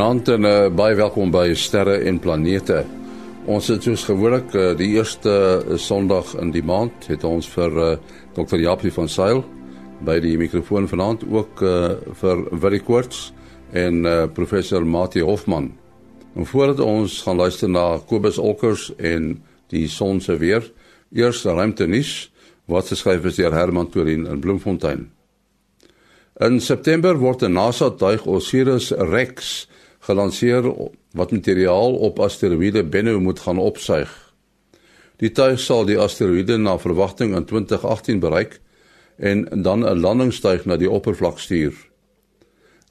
Goeienaand 0.00 0.28
en 0.32 0.46
uh, 0.48 0.52
baie 0.72 0.94
welkom 0.96 1.28
by 1.28 1.50
Sterre 1.52 1.98
en 2.08 2.16
Planete. 2.24 2.78
Ons 3.44 3.66
het 3.68 3.84
soos 3.84 4.06
gewoonlik 4.08 4.54
uh, 4.56 4.70
die 4.72 4.94
eerste 4.94 5.28
uh, 5.60 5.74
Sondag 5.76 6.30
in 6.40 6.54
die 6.54 6.62
maand 6.64 7.04
het 7.10 7.20
ons 7.28 7.44
vir 7.52 7.74
uh, 7.76 7.88
Dr. 8.32 8.56
Japie 8.62 8.94
van 8.96 9.10
Sail 9.12 9.42
by 10.00 10.14
die 10.24 10.38
mikrofoon 10.40 10.88
vanaand 10.88 11.26
ook 11.28 11.60
uh, 11.60 11.74
vir 12.16 12.40
Willie 12.62 12.80
Quartz 12.80 13.26
en 13.76 14.00
uh, 14.08 14.14
professor 14.32 14.86
Mati 14.88 15.20
Hofman. 15.20 15.68
En 16.32 16.48
voordat 16.48 16.80
ons 16.80 17.18
gaan 17.26 17.36
luister 17.36 17.68
na 17.68 17.98
Kobus 18.00 18.38
Olkers 18.40 18.88
en 18.96 19.34
die 19.68 19.84
son 19.84 20.24
se 20.24 20.38
weer, 20.40 20.64
eers 21.12 21.44
ruimte 21.44 21.84
nuus 21.84 22.30
wat 22.72 22.88
geskryf 22.88 23.28
is 23.28 23.36
deur 23.36 23.52
Herman 23.52 23.92
Torin 23.92 24.24
in 24.24 24.40
Bloemfontein. 24.40 25.10
In 26.40 26.56
September 26.64 27.20
word 27.20 27.44
'n 27.44 27.52
NASA 27.52 27.90
tuig 27.90 28.24
Osiris 28.24 28.94
Rex 28.96 29.68
gelanseer 30.00 30.66
wat 31.12 31.32
materiaal 31.32 31.94
op 31.94 32.18
asteroïde 32.18 32.84
Bennu 32.84 33.18
moet 33.18 33.40
gaan 33.40 33.58
opsuig. 33.58 34.10
Die 35.20 35.32
tuig 35.36 35.60
sal 35.60 35.84
die 35.84 35.98
asteroïde 36.00 36.56
na 36.56 36.78
verwagting 36.78 37.34
in 37.36 37.44
2018 37.44 38.20
bereik 38.20 38.60
en 39.16 39.44
dan 39.62 39.84
'n 39.84 40.00
landingstuig 40.00 40.64
na 40.64 40.76
die 40.76 40.90
oppervlak 40.90 41.38
stuur. 41.38 41.74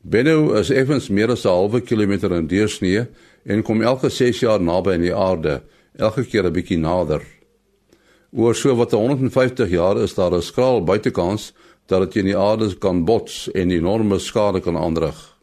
Bennu 0.02 0.56
is 0.58 0.70
effens 0.70 1.10
meer 1.10 1.32
as 1.32 1.46
'n 1.46 1.50
halwe 1.50 1.82
kilometer 1.82 2.32
in 2.32 2.48
deursnee 2.48 3.08
en 3.44 3.64
kom 3.64 3.82
elke 3.82 4.10
6 4.10 4.40
jaar 4.40 4.62
naby 4.62 4.94
aan 4.94 5.02
die 5.02 5.16
aarde, 5.16 5.62
elke 5.96 6.24
keer 6.24 6.46
'n 6.46 6.54
bietjie 6.54 6.78
nader. 6.78 7.22
Oor 8.32 8.56
so 8.56 8.76
wat 8.76 8.92
150 8.92 9.70
jaar 9.70 9.98
is 9.98 10.14
daar 10.14 10.32
'n 10.34 10.42
skraal 10.42 10.84
buitekans 10.84 11.54
dat 11.88 12.02
dit 12.02 12.16
in 12.16 12.26
die 12.26 12.38
aarde 12.38 12.78
kan 12.78 13.06
bots 13.06 13.52
en 13.52 13.72
enorme 13.72 14.20
skade 14.20 14.62
kan 14.62 14.78
aanrig. 14.78 15.39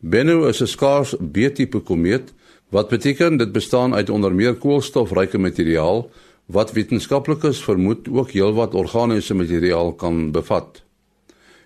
Bennu 0.00 0.48
is 0.48 0.60
'n 0.62 0.66
skaars 0.66 1.14
B-tipe 1.32 1.80
komeet 1.80 2.32
wat 2.68 2.88
beteken 2.88 3.36
dit 3.36 3.52
bestaan 3.52 3.94
uit 3.94 4.10
onder 4.10 4.34
meer 4.34 4.54
koolstofryke 4.54 5.38
materiaal 5.38 6.10
wat 6.46 6.72
wetenskaplikes 6.72 7.62
vermoed 7.62 8.08
ook 8.08 8.30
heelwat 8.30 8.74
organiese 8.74 9.34
materiaal 9.34 9.92
kan 9.92 10.30
bevat. 10.32 10.82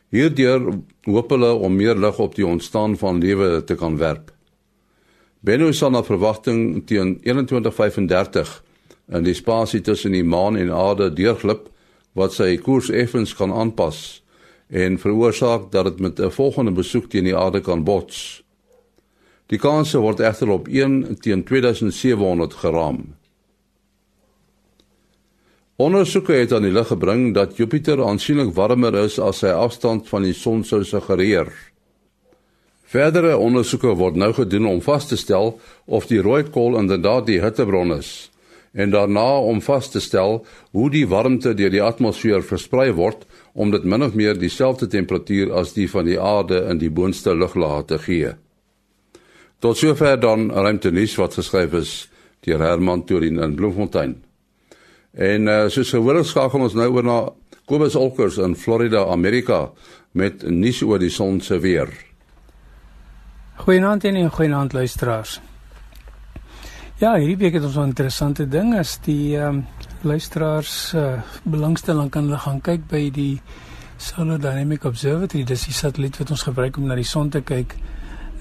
Hierdeur 0.09 0.79
hoop 1.03 1.31
hulle 1.31 1.53
om 1.53 1.77
meer 1.77 1.95
lig 1.95 2.19
op 2.19 2.35
die 2.35 2.47
ontstaan 2.47 2.99
van 2.99 3.19
lewe 3.19 3.65
te 3.65 3.75
kan 3.75 3.97
werp. 3.97 4.33
Bennu 5.41 5.73
sal 5.73 5.91
na 5.91 6.03
verwagting 6.03 6.87
teen 6.87 7.21
2135 7.21 8.63
in 9.13 9.23
die 9.23 9.35
spasie 9.35 9.81
tussen 9.81 10.13
die 10.13 10.25
maan 10.25 10.57
en 10.57 10.71
aarde 10.71 11.13
deurglip 11.13 11.69
wat 12.13 12.33
sy 12.33 12.57
koers 12.57 12.91
effens 12.91 13.35
kan 13.35 13.53
aanpas 13.53 14.24
en 14.69 14.99
veroorsaak 14.99 15.73
dat 15.73 15.85
dit 15.85 16.01
met 16.01 16.21
'n 16.21 16.31
volgende 16.31 16.73
besoek 16.73 17.11
teen 17.11 17.25
die 17.25 17.37
aarde 17.37 17.61
kan 17.61 17.85
bots. 17.85 18.43
Die 19.47 19.59
kanse 19.59 19.99
word 19.99 20.21
egter 20.21 20.49
op 20.49 20.69
1 20.69 21.19
teen 21.21 21.45
2700 21.45 22.55
geraam. 22.55 23.15
Ondersoeke 25.77 26.33
het 26.33 26.53
aan 26.53 26.63
die 26.63 26.73
lig 26.73 26.87
gebring 26.87 27.35
dat 27.35 27.57
Jupiter 27.57 28.05
aansienlik 28.05 28.55
warmer 28.55 28.95
is 28.95 29.19
as 29.19 29.39
sy 29.39 29.47
afstand 29.47 30.09
van 30.09 30.23
die 30.23 30.33
son 30.33 30.65
sou 30.65 30.85
suggereer. 30.85 31.53
Verdere 32.83 33.37
ondersoeke 33.37 33.95
word 33.95 34.15
nou 34.15 34.33
gedoen 34.33 34.67
om 34.67 34.83
vas 34.83 35.09
te 35.09 35.17
stel 35.17 35.61
of 35.85 36.07
die 36.07 36.21
rooi 36.21 36.43
kool 36.43 36.79
inderdaad 36.79 37.27
die 37.27 37.41
hittebron 37.41 37.93
is 37.93 38.31
en 38.75 38.91
daarna 38.91 39.39
om 39.39 39.61
vas 39.63 39.89
te 39.91 40.01
stel 40.03 40.41
hoe 40.75 40.89
die 40.91 41.07
warmte 41.09 41.55
deur 41.55 41.71
die 41.71 41.83
atmosfeer 41.83 42.43
versprei 42.43 42.91
word 42.93 43.23
om 43.55 43.71
dit 43.71 43.85
min 43.87 44.03
of 44.03 44.17
meer 44.19 44.39
dieselfde 44.39 44.89
temperatuur 44.91 45.53
as 45.55 45.77
die 45.77 45.87
van 45.91 46.09
die 46.11 46.19
aarde 46.21 46.65
in 46.71 46.83
die 46.83 46.91
boonste 46.91 47.35
luglaag 47.35 47.87
te 47.91 47.99
gee. 48.03 48.35
Tot 49.63 49.79
sover 49.79 50.19
dan 50.21 50.51
ruimte 50.51 50.91
nuus 50.91 51.15
wat 51.17 51.39
geskryf 51.39 51.79
is 51.79 51.93
deur 52.45 52.61
Herman 52.61 53.05
Turin 53.07 53.39
in 53.39 53.55
Bloemfontein. 53.57 54.19
En 55.15 55.47
uh, 55.47 55.69
soos 55.71 55.95
gewoonlik 55.95 56.27
skakel 56.27 56.67
ons 56.67 56.75
nou 56.75 56.91
oor 56.91 57.07
na 57.07 57.19
Kobus 57.65 57.95
Olkers 57.97 58.37
in 58.43 58.59
Florida, 58.59 59.07
Amerika 59.09 59.71
met 60.13 60.43
nuus 60.51 60.83
oor 60.83 60.99
die 61.01 61.13
son 61.15 61.41
se 61.41 61.57
weer. 61.63 61.89
Goeienaand 63.65 64.05
en 64.05 64.31
goeienaand 64.31 64.73
luisteraars. 64.73 65.41
Ja, 67.05 67.19
hierdie 67.21 67.37
week 67.37 67.59
het 67.59 67.65
ons 67.65 67.77
'n 67.77 67.93
interessante 67.93 68.49
ding 68.49 68.79
as 68.79 68.99
die 69.05 69.37
ehm 69.37 69.49
um, 69.49 69.67
luisteraars 70.01 70.93
uh, 70.97 71.13
belangstelling 71.43 72.11
kan 72.11 72.23
hulle 72.23 72.39
gaan 72.39 72.61
kyk 72.61 72.89
by 72.89 73.11
die 73.11 73.41
Solar 73.97 74.41
Dynamic 74.41 74.85
Observatory, 74.85 75.45
dis 75.45 75.65
die 75.65 75.73
satelliet 75.73 76.19
wat 76.19 76.31
ons 76.31 76.43
gebruik 76.43 76.77
om 76.77 76.87
na 76.87 76.95
die 76.95 77.05
son 77.05 77.29
te 77.29 77.41
kyk. 77.41 77.77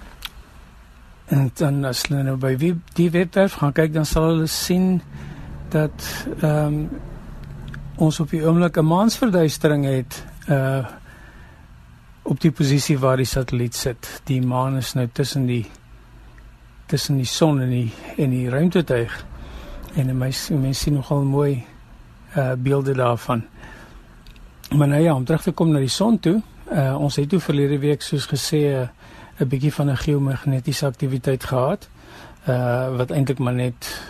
En 1.27 1.51
dan 1.53 1.83
as 1.85 2.05
hulle 2.07 2.23
nou 2.23 2.37
by 2.39 2.53
wie 2.57 2.71
die 2.95 3.09
webwerf 3.11 3.57
gaan 3.59 3.73
kyk, 3.75 3.91
dan 3.93 4.05
sal 4.07 4.29
hulle 4.31 4.47
sien 4.47 5.01
dat 5.73 6.07
ehm 6.39 6.65
um, 6.65 6.89
ons 7.97 8.19
op 8.19 8.29
die 8.29 8.43
oomblik 8.45 8.77
'n 8.77 8.85
maansverduistering 8.85 9.85
het 9.85 10.23
uh 10.49 10.85
op 12.27 12.41
die 12.41 12.51
posisie 12.51 12.99
waar 12.99 13.17
die 13.17 13.25
satelliet 13.25 13.75
sit. 13.75 14.21
Die 14.23 14.41
maan 14.41 14.75
is 14.77 14.93
nou 14.93 15.07
tussen 15.11 15.45
die 15.45 15.65
tussen 16.85 17.15
die 17.15 17.25
son 17.25 17.61
en 17.61 17.69
die 17.69 17.91
en 18.17 18.29
die 18.29 18.49
ruimtetuig. 18.49 19.25
En 19.95 20.17
mense 20.17 20.53
mense 20.53 20.81
sien 20.81 20.93
nogal 20.93 21.23
mooi 21.23 21.65
uh 22.37 22.51
beelde 22.57 22.93
daarvan. 22.93 23.43
Maar 24.75 24.87
nou 24.87 25.01
ja, 25.01 25.15
om 25.15 25.25
terug 25.25 25.41
te 25.41 25.51
kom 25.51 25.71
na 25.71 25.79
die 25.79 25.87
son 25.87 26.19
toe, 26.19 26.41
uh 26.71 26.95
ons 26.99 27.15
het 27.15 27.29
toe 27.29 27.39
verlede 27.39 27.79
week 27.79 28.01
soos 28.01 28.27
gesê 28.27 28.57
'n 28.57 28.81
uh, 28.81 28.87
'n 29.39 29.47
bietjie 29.47 29.73
van 29.73 29.89
'n 29.89 29.97
geomagnetiese 29.97 30.85
aktiwiteit 30.85 31.43
gehad. 31.43 31.89
Uh 32.47 32.97
wat 32.97 33.11
eintlik 33.11 33.39
maar 33.39 33.53
net 33.53 34.01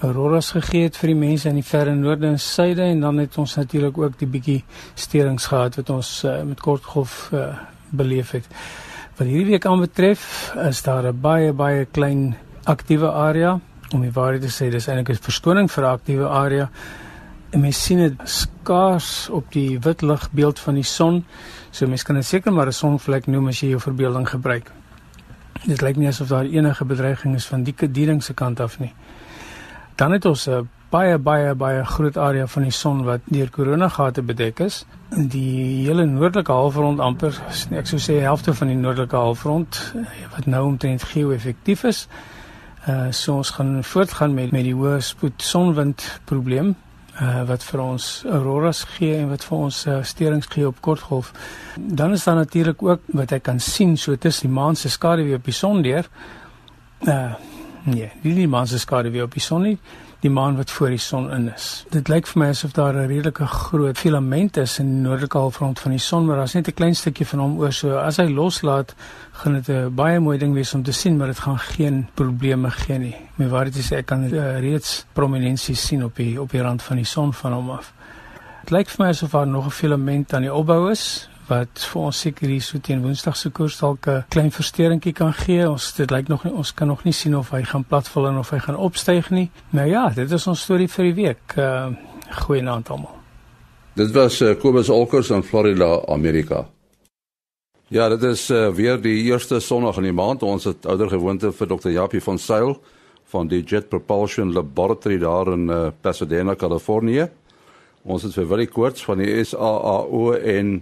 auroras 0.00 0.50
gegee 0.50 0.82
het 0.86 0.96
vir 0.96 1.10
die 1.10 1.18
mense 1.18 1.48
in 1.48 1.58
die 1.58 1.66
verre 1.66 1.94
noorde 1.94 2.26
en 2.26 2.38
suide 2.38 2.82
en 2.82 3.00
dan 3.00 3.16
het 3.18 3.38
ons 3.38 3.56
natuurlik 3.58 3.98
ook 3.98 4.18
die 4.18 4.28
bietjie 4.30 4.64
sterings 4.94 5.46
gehad 5.46 5.76
wat 5.76 5.90
ons 5.90 6.24
uh, 6.24 6.42
met 6.42 6.60
kortgolf 6.60 7.30
uh, 7.34 7.56
beleef 7.90 8.30
het. 8.30 8.46
Wat 9.18 9.26
hierdie 9.26 9.50
week 9.56 9.66
aanbetref, 9.66 10.54
is 10.68 10.82
daar 10.82 11.10
'n 11.10 11.20
baie 11.20 11.52
baie 11.52 11.84
klein 11.84 12.36
aktiewe 12.64 13.10
area. 13.10 13.60
Om 13.94 14.00
die 14.00 14.12
waarheid 14.12 14.42
te 14.42 14.52
sê, 14.52 14.70
dis 14.70 14.86
eintlik 14.86 15.08
'n 15.08 15.22
verskoning 15.22 15.70
vir 15.70 15.84
'n 15.84 15.92
aktiewe 15.92 16.28
area. 16.28 16.70
En 17.50 17.60
mens 17.60 17.84
sien 17.84 17.98
dit 17.98 18.14
skaars 18.28 19.28
op 19.32 19.52
die 19.52 19.78
wit 19.80 20.02
ligbeeld 20.02 20.58
van 20.60 20.74
die 20.76 20.84
son. 20.84 21.22
So 21.70 21.88
mens 21.88 22.02
kan 22.04 22.18
dit 22.20 22.24
seker 22.24 22.52
maar 22.52 22.66
'n 22.66 22.72
sonvlek 22.72 23.26
noem 23.26 23.48
as 23.48 23.60
jy 23.60 23.68
jou 23.68 23.80
verbeelding 23.80 24.28
gebruik. 24.28 24.72
Dit 25.64 25.80
lyk 25.80 25.96
nie 25.96 26.08
asof 26.08 26.28
daar 26.28 26.44
enige 26.44 26.84
bedreiging 26.84 27.34
is 27.34 27.46
van 27.46 27.62
die 27.62 27.74
diening 27.90 28.22
se 28.22 28.34
kant 28.34 28.60
af 28.60 28.78
nie. 28.78 28.92
Dan 29.94 30.12
het 30.12 30.24
ons 30.24 30.48
'n 30.48 30.68
baie 30.90 31.18
baie 31.18 31.54
baie 31.54 31.84
groot 31.84 32.16
area 32.16 32.46
van 32.46 32.62
die 32.62 32.72
son 32.72 33.02
wat 33.04 33.20
deur 33.24 33.50
koronagate 33.50 34.22
bedek 34.22 34.60
is. 34.60 34.86
Die 35.10 35.86
hele 35.86 36.04
noordelike 36.04 36.52
halfrond 36.52 37.00
amper, 37.00 37.40
ek 37.70 37.86
sou 37.86 37.98
sê 37.98 38.20
helfte 38.20 38.54
van 38.54 38.68
die 38.68 38.76
noordelike 38.76 39.16
halfrond 39.16 39.94
wat 40.34 40.46
nou 40.46 40.66
omtrent 40.66 41.02
geo-effektief 41.02 41.84
is. 41.84 42.08
Uh 42.88 43.10
so 43.10 43.36
ons 43.36 43.50
gaan 43.50 43.84
voortgaan 43.84 44.34
met 44.34 44.50
met 44.50 44.64
die 44.64 44.74
hoë 44.74 45.00
spoed 45.00 45.42
sonwind 45.42 46.20
probleem 46.24 46.76
uh, 47.20 47.42
wat 47.48 47.64
vir 47.64 47.82
ons 47.82 48.08
auroras 48.30 48.84
gee 48.96 49.16
en 49.18 49.28
wat 49.32 49.44
vir 49.44 49.58
ons 49.58 49.82
uh, 49.86 49.98
sterings 50.02 50.50
gee 50.52 50.66
op 50.66 50.80
kortgolf. 50.80 51.32
Dan 51.76 52.12
is 52.12 52.24
daar 52.24 52.40
natuurlik 52.40 52.82
ook 52.82 53.00
wat 53.06 53.32
ek 53.32 53.42
kan 53.50 53.60
sien 53.60 53.96
so 53.96 54.16
tussen 54.16 54.48
die 54.48 54.54
maan 54.54 54.76
se 54.76 54.90
skaduwee 54.90 55.38
op 55.38 55.44
die 55.44 55.56
son 55.56 55.82
deur. 55.82 56.10
Uh 57.06 57.32
nee, 57.90 58.10
nie 58.22 58.34
die 58.34 58.48
maan 58.48 58.66
se 58.66 58.78
skaduwee 58.78 59.22
op 59.22 59.34
die 59.34 59.42
son 59.42 59.62
nie, 59.62 59.78
die 60.20 60.30
maan 60.30 60.56
wat 60.58 60.70
voor 60.70 60.90
die 60.90 60.98
son 60.98 61.28
in 61.30 61.46
is. 61.52 61.84
Dit 61.94 62.08
lyk 62.10 62.26
vir 62.26 62.40
my 62.42 62.48
asof 62.50 62.72
daar 62.74 62.94
'n 62.94 63.06
redelike 63.06 63.46
groot 63.46 63.98
filament 63.98 64.56
is 64.56 64.78
in 64.78 64.86
die 64.86 65.02
noordelike 65.08 65.38
halfrond 65.38 65.78
van 65.78 65.90
die 65.90 66.00
son, 66.00 66.26
maar 66.26 66.36
daar's 66.36 66.54
net 66.54 66.68
'n 66.68 66.74
klein 66.74 66.94
stukkie 66.94 67.26
van 67.26 67.38
hom 67.38 67.58
oor. 67.58 67.72
So 67.72 67.96
as 67.96 68.16
hy 68.16 68.28
loslaat, 68.28 68.94
gaan 69.32 69.52
dit 69.52 69.68
'n 69.68 69.94
baie 69.94 70.20
mooi 70.20 70.38
ding 70.38 70.54
wees 70.54 70.74
om 70.74 70.82
te 70.82 70.92
sien, 70.92 71.16
maar 71.16 71.26
dit 71.26 71.38
gaan 71.38 71.58
geen 71.58 72.08
probleme 72.14 72.70
gee 72.70 72.98
nie. 72.98 73.16
My 73.36 73.48
waarheid 73.48 73.76
is 73.76 73.92
ek 73.92 74.06
kan 74.06 74.24
uh, 74.24 74.60
reeds 74.60 75.06
prominensie 75.12 75.74
sien 75.74 76.04
op 76.04 76.16
die 76.16 76.40
op 76.40 76.50
die 76.50 76.62
rand 76.62 76.82
van 76.82 76.96
die 76.96 77.04
son 77.04 77.32
van 77.32 77.52
hom 77.52 77.70
af. 77.70 77.92
Dit 78.64 78.70
lyk 78.70 78.88
vir 78.88 79.04
my 79.04 79.10
asof 79.10 79.30
daar 79.30 79.46
nog 79.46 79.66
'n 79.66 79.70
filament 79.70 80.34
aan 80.34 80.42
die 80.42 80.54
opbou 80.54 80.90
is 80.90 81.28
wat 81.48 81.84
vir 81.92 82.02
ons 82.02 82.20
seker 82.20 82.48
hier 82.48 82.62
so 82.62 82.78
teen 82.78 83.02
Woensdag 83.02 83.36
se 83.36 83.50
koers 83.50 83.78
dalk 83.78 84.06
'n 84.06 84.24
klein 84.28 84.50
versteuringkie 84.50 85.12
kan 85.12 85.32
gee. 85.32 85.70
Ons 85.70 85.92
dit 85.92 86.10
lyk 86.10 86.28
nog 86.28 86.44
nie 86.44 86.52
ons 86.52 86.74
kan 86.74 86.88
nog 86.88 87.04
nie 87.04 87.12
sien 87.12 87.36
of 87.36 87.50
hy 87.50 87.62
gaan 87.62 87.84
platval 87.84 88.28
en 88.28 88.38
of 88.38 88.50
hy 88.50 88.58
gaan 88.58 88.76
opstyg 88.76 89.30
nie. 89.30 89.50
Nou 89.70 89.88
ja, 89.88 90.08
dit 90.08 90.30
is 90.30 90.46
ons 90.46 90.60
storie 90.60 90.88
vir 90.88 91.04
die 91.04 91.14
week. 91.14 91.56
Uh 91.56 91.90
goeienaand 92.28 92.90
almal. 92.90 93.14
Dit 93.94 94.10
was 94.10 94.40
uh, 94.40 94.54
Kobus 94.54 94.88
Olkers 94.88 95.30
in 95.30 95.42
Florida, 95.42 96.02
Amerika. 96.08 96.68
Ja, 97.88 98.08
dit 98.08 98.22
is 98.22 98.50
uh, 98.50 98.68
weer 98.68 99.00
die 99.00 99.22
eerste 99.22 99.60
Sondag 99.60 99.96
in 99.96 100.02
die 100.02 100.12
maand. 100.12 100.42
Ons 100.42 100.64
het 100.68 100.86
ouer 100.86 101.08
gewoonte 101.08 101.52
vir 101.52 101.66
Dr. 101.66 101.90
Japie 101.90 102.20
van 102.22 102.38
Sail 102.38 102.76
van 103.32 103.48
die 103.48 103.62
Jet 103.62 103.88
Propulsion 103.88 104.52
Laboratory 104.52 105.18
daar 105.18 105.52
in 105.52 105.68
uh, 105.68 105.88
Pasadena, 106.00 106.54
Kalifornië. 106.54 107.28
Ons 108.04 108.22
het 108.22 108.36
vir 108.38 108.46
Willie 108.48 108.68
Koorts 108.70 109.04
van 109.04 109.18
die 109.20 109.44
SAAO 109.44 110.32
en 110.36 110.78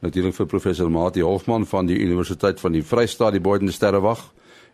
natuurlik 0.00 0.34
vir 0.34 0.46
professor 0.46 0.90
Mati 0.90 1.22
Hofman 1.22 1.66
van 1.66 1.86
die 1.86 1.98
Universiteit 1.98 2.60
van 2.60 2.72
die 2.72 2.84
Vrystaat, 2.84 3.32
die 3.36 3.44
Boden 3.44 3.72
Sterrewag 3.72 4.32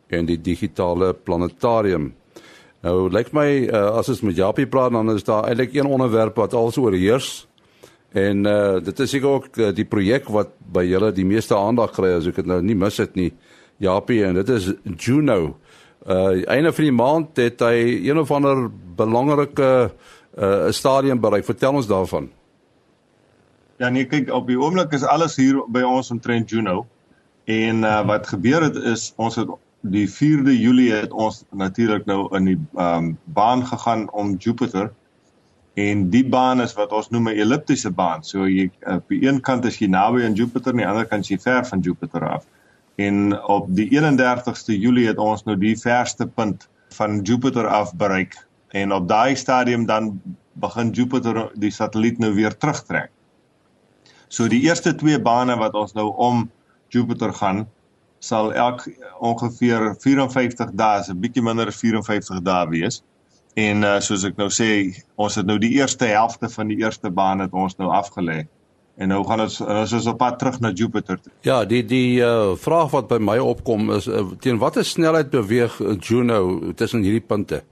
en 0.09 0.27
die 0.27 0.39
digitale 0.39 1.13
planetarium. 1.15 2.13
Nou 2.87 3.09
lyk 3.11 3.33
my 3.35 3.49
uh, 3.67 3.99
as 3.99 4.09
ons 4.13 4.23
met 4.23 4.37
Japie 4.39 4.69
praat 4.71 4.95
dan 4.95 5.11
is 5.17 5.25
daar 5.27 5.49
eintlik 5.49 5.75
een 5.75 5.89
onderwerp 5.91 6.37
wat 6.39 6.55
alles 6.55 6.79
oorheers 6.79 7.47
En 8.17 8.47
uh 8.47 8.79
dit 8.85 9.01
is 9.01 9.11
seker 9.11 9.29
ook 9.29 9.57
uh, 9.57 9.73
die 9.75 9.85
projek 9.85 10.29
wat 10.33 10.55
by 10.73 10.87
julle 10.87 11.13
die 11.13 11.27
meeste 11.27 11.57
aandag 11.57 11.93
kry 11.97 12.15
as 12.17 12.29
ek 12.31 12.39
dit 12.41 12.49
nou 12.49 12.63
nie 12.65 12.77
mis 12.79 12.97
het 13.03 13.17
nie. 13.19 13.33
Japie 13.83 14.23
en 14.25 14.39
dit 14.39 14.49
is 14.55 14.71
Juno. 14.97 15.57
Uh 16.07 16.47
einde 16.49 16.73
van 16.73 16.87
die 16.87 16.97
maand 16.97 17.37
het 17.43 17.61
hy 17.61 18.07
een 18.07 18.19
of 18.19 18.31
ander 18.33 18.69
belangrike 18.97 19.91
uh 20.39 20.71
stadium 20.73 21.21
bereik. 21.21 21.45
Vertel 21.45 21.77
ons 21.77 21.91
daarvan. 21.91 22.31
Ja 23.79 23.89
nee, 23.89 24.07
kyk 24.07 24.33
op 24.33 24.47
die 24.47 24.59
oomblik 24.61 24.93
is 24.93 25.05
alles 25.05 25.37
hier 25.37 25.61
by 25.69 25.83
ons 25.83 26.11
omtrent 26.11 26.51
Juno. 26.51 26.87
En 27.45 27.85
uh 27.85 28.03
wat 28.07 28.27
gebeur 28.27 28.63
het 28.63 28.77
is 28.77 29.13
ons 29.17 29.37
het 29.37 29.49
die 29.81 30.07
4de 30.11 30.55
Julie 30.59 30.93
het 30.93 31.13
ons 31.13 31.45
natuurlik 31.51 32.07
nou 32.07 32.37
in 32.37 32.45
die 32.45 32.59
um 32.75 33.19
baan 33.25 33.67
gegaan 33.67 34.11
om 34.13 34.37
Jupiter 34.37 34.91
En 35.77 36.07
die 36.09 36.25
baan 36.25 36.63
is 36.65 36.73
wat 36.73 36.93
ons 36.97 37.11
noem 37.13 37.27
'n 37.29 37.41
elliptiese 37.45 37.91
baan. 37.91 38.23
So 38.25 38.47
jy 38.49 38.71
op 38.81 39.09
die 39.13 39.27
een 39.29 39.41
kant 39.41 39.65
is 39.69 39.77
jy 39.79 39.89
naby 39.93 40.23
aan 40.25 40.33
Jupiter 40.33 40.73
en 40.73 40.79
aan 40.79 40.83
die 40.83 40.87
ander 40.89 41.07
kant 41.07 41.25
is 41.25 41.29
jy 41.29 41.39
ver 41.39 41.67
van 41.67 41.81
Jupiter 41.81 42.29
af. 42.29 42.47
En 42.97 43.43
op 43.45 43.67
die 43.69 43.89
31ste 43.93 44.73
Julie 44.73 45.07
het 45.07 45.19
ons 45.19 45.45
nou 45.45 45.57
die 45.57 45.77
verste 45.77 46.27
punt 46.27 46.69
van 46.97 47.21
Jupiter 47.21 47.67
af 47.67 47.93
bereik. 47.95 48.47
En 48.69 48.93
op 48.93 49.09
daai 49.09 49.37
stadium 49.37 49.87
dan 49.87 50.21
begin 50.53 50.91
Jupiter 50.91 51.51
die 51.55 51.71
satelliet 51.71 52.19
nou 52.19 52.35
weer 52.35 52.57
terugtrek. 52.57 53.11
So 54.29 54.49
die 54.49 54.63
eerste 54.67 54.95
twee 54.95 55.19
bane 55.23 55.57
wat 55.57 55.75
ons 55.75 55.95
nou 55.95 56.13
om 56.17 56.47
Jupiter 56.89 57.33
gaan 57.33 57.67
sal 58.19 58.53
elk 58.53 58.87
ongeveer 59.21 59.95
54 60.01 60.73
dae, 60.73 61.03
'n 61.11 61.21
bietjie 61.21 61.43
minder 61.43 61.67
as 61.67 61.77
54 61.77 62.43
dae 62.43 62.67
wees. 62.69 63.03
En 63.57 63.85
uh, 63.85 64.01
soos 64.01 64.25
ek 64.25 64.37
nou 64.37 64.49
sê, 64.53 64.93
ons 65.17 65.35
het 65.35 65.47
nou 65.47 65.59
die 65.59 65.73
eerste 65.79 66.05
helfte 66.11 66.49
van 66.49 66.69
die 66.69 66.77
eerste 66.83 67.11
baan 67.11 67.41
het 67.41 67.53
ons 67.53 67.77
nou 67.77 67.89
afgelê. 67.89 68.45
En 68.97 69.09
nou 69.09 69.23
gaan 69.29 69.41
ons 69.45 69.61
ons 69.61 69.93
is 69.93 70.07
op 70.07 70.19
pad 70.19 70.39
terug 70.39 70.61
na 70.61 70.73
Jupiter. 70.73 71.21
Ja, 71.45 71.65
die 71.65 71.83
die 71.85 72.21
uh, 72.25 72.57
vraag 72.57 72.91
wat 72.91 73.09
by 73.09 73.19
my 73.21 73.39
opkom 73.39 73.91
is 73.97 74.09
uh, 74.09 74.25
teen 74.41 74.59
watter 74.59 74.85
snelheid 74.85 75.31
beweeg 75.31 75.77
Juno 76.01 76.73
tussen 76.75 77.05
hierdie 77.05 77.25
punte? 77.25 77.63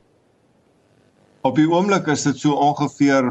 Op 1.45 1.59
die 1.61 1.69
oomblik 1.69 2.07
is 2.09 2.23
dit 2.25 2.39
so 2.41 2.57
ongeveer 2.57 3.29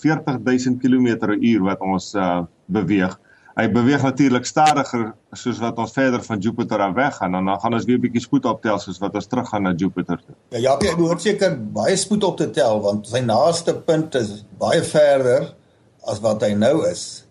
40000 0.00 0.78
km/h 0.78 1.58
wat 1.66 1.80
ons 1.82 2.14
uh, 2.14 2.42
beweeg 2.66 3.18
hy 3.60 3.66
beweeg 3.72 4.02
natuurlik 4.06 4.46
stadiger 4.48 5.10
soos 5.36 5.58
wat 5.62 5.78
ons 5.82 5.92
verder 5.92 6.22
van 6.24 6.40
Jupiter 6.42 6.80
af 6.84 6.94
weggaan 6.96 7.34
en 7.34 7.48
dan 7.50 7.60
gaan 7.60 7.74
ons 7.76 7.86
weer 7.88 7.98
'n 7.98 8.04
bietjie 8.06 8.22
spoed 8.22 8.46
optel 8.46 8.78
soos 8.78 8.98
wat 8.98 9.14
ons 9.14 9.26
teruggaan 9.26 9.62
na 9.62 9.72
Jupiter 9.72 10.18
toe. 10.26 10.34
Ja, 10.50 10.58
ja, 10.58 10.76
jy 10.80 10.94
moet 10.96 11.22
seker 11.22 11.58
baie 11.72 11.96
spoed 11.96 12.24
op 12.24 12.36
te 12.36 12.50
tel 12.50 12.80
want 12.80 13.06
sy 13.06 13.20
naaste 13.20 13.74
punt 13.74 14.14
is 14.14 14.44
baie 14.58 14.82
verder 14.82 15.54
as 16.06 16.20
wat 16.20 16.42
hy 16.42 16.54
nou 16.54 16.86
is. 16.88 17.26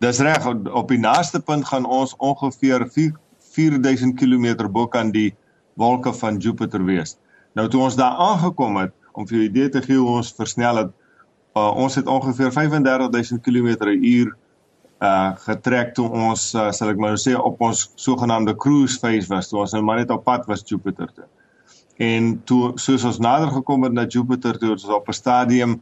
Dis 0.00 0.20
reg, 0.20 0.46
op 0.72 0.88
die 0.88 0.98
naaste 0.98 1.40
punt 1.40 1.64
gaan 1.64 1.84
ons 1.86 2.14
ongeveer 2.18 2.88
4 2.88 3.12
4000 3.50 4.14
km 4.16 4.68
bo 4.70 4.86
kan 4.86 5.10
die 5.10 5.34
wolke 5.74 6.12
van 6.12 6.38
Jupiter 6.38 6.84
wees. 6.84 7.16
Nou 7.54 7.68
toe 7.68 7.82
ons 7.82 7.96
daar 7.96 8.16
aangekom 8.16 8.76
het 8.76 8.92
om 9.12 9.26
vir 9.28 9.38
'n 9.38 9.48
idee 9.50 9.68
te 9.68 9.82
gee 9.82 9.96
hoe 9.96 10.16
ons 10.16 10.32
versnel 10.32 10.76
het, 10.76 10.90
uh, 11.56 11.76
ons 11.76 11.94
het 11.94 12.06
ongeveer 12.06 12.52
35000 12.52 13.42
km/h 13.42 14.30
uh 15.00 15.32
getrek 15.46 15.94
toe 15.96 16.10
ons 16.12 16.42
uh, 16.54 16.66
sal 16.76 16.90
ek 16.92 16.98
maar 17.00 17.14
sê 17.16 17.32
op 17.32 17.62
ons 17.64 17.86
sogenaamde 17.96 18.52
cruise 18.60 18.98
phase 19.00 19.30
was 19.32 19.48
toe 19.48 19.62
ons 19.62 19.72
nou 19.72 19.80
maar 19.82 20.02
net 20.02 20.10
op 20.12 20.26
pad 20.26 20.44
was 20.46 20.60
Jupiter 20.68 21.08
toe. 21.14 21.24
En 21.96 22.42
toe 22.44 22.72
soos 22.76 23.06
ons 23.08 23.18
nader 23.18 23.48
gekom 23.48 23.86
het 23.88 23.96
na 23.96 24.04
Jupiter 24.04 24.58
toe 24.60 24.74
ons 24.74 24.84
op 24.84 25.08
'n 25.08 25.16
stadium 25.16 25.80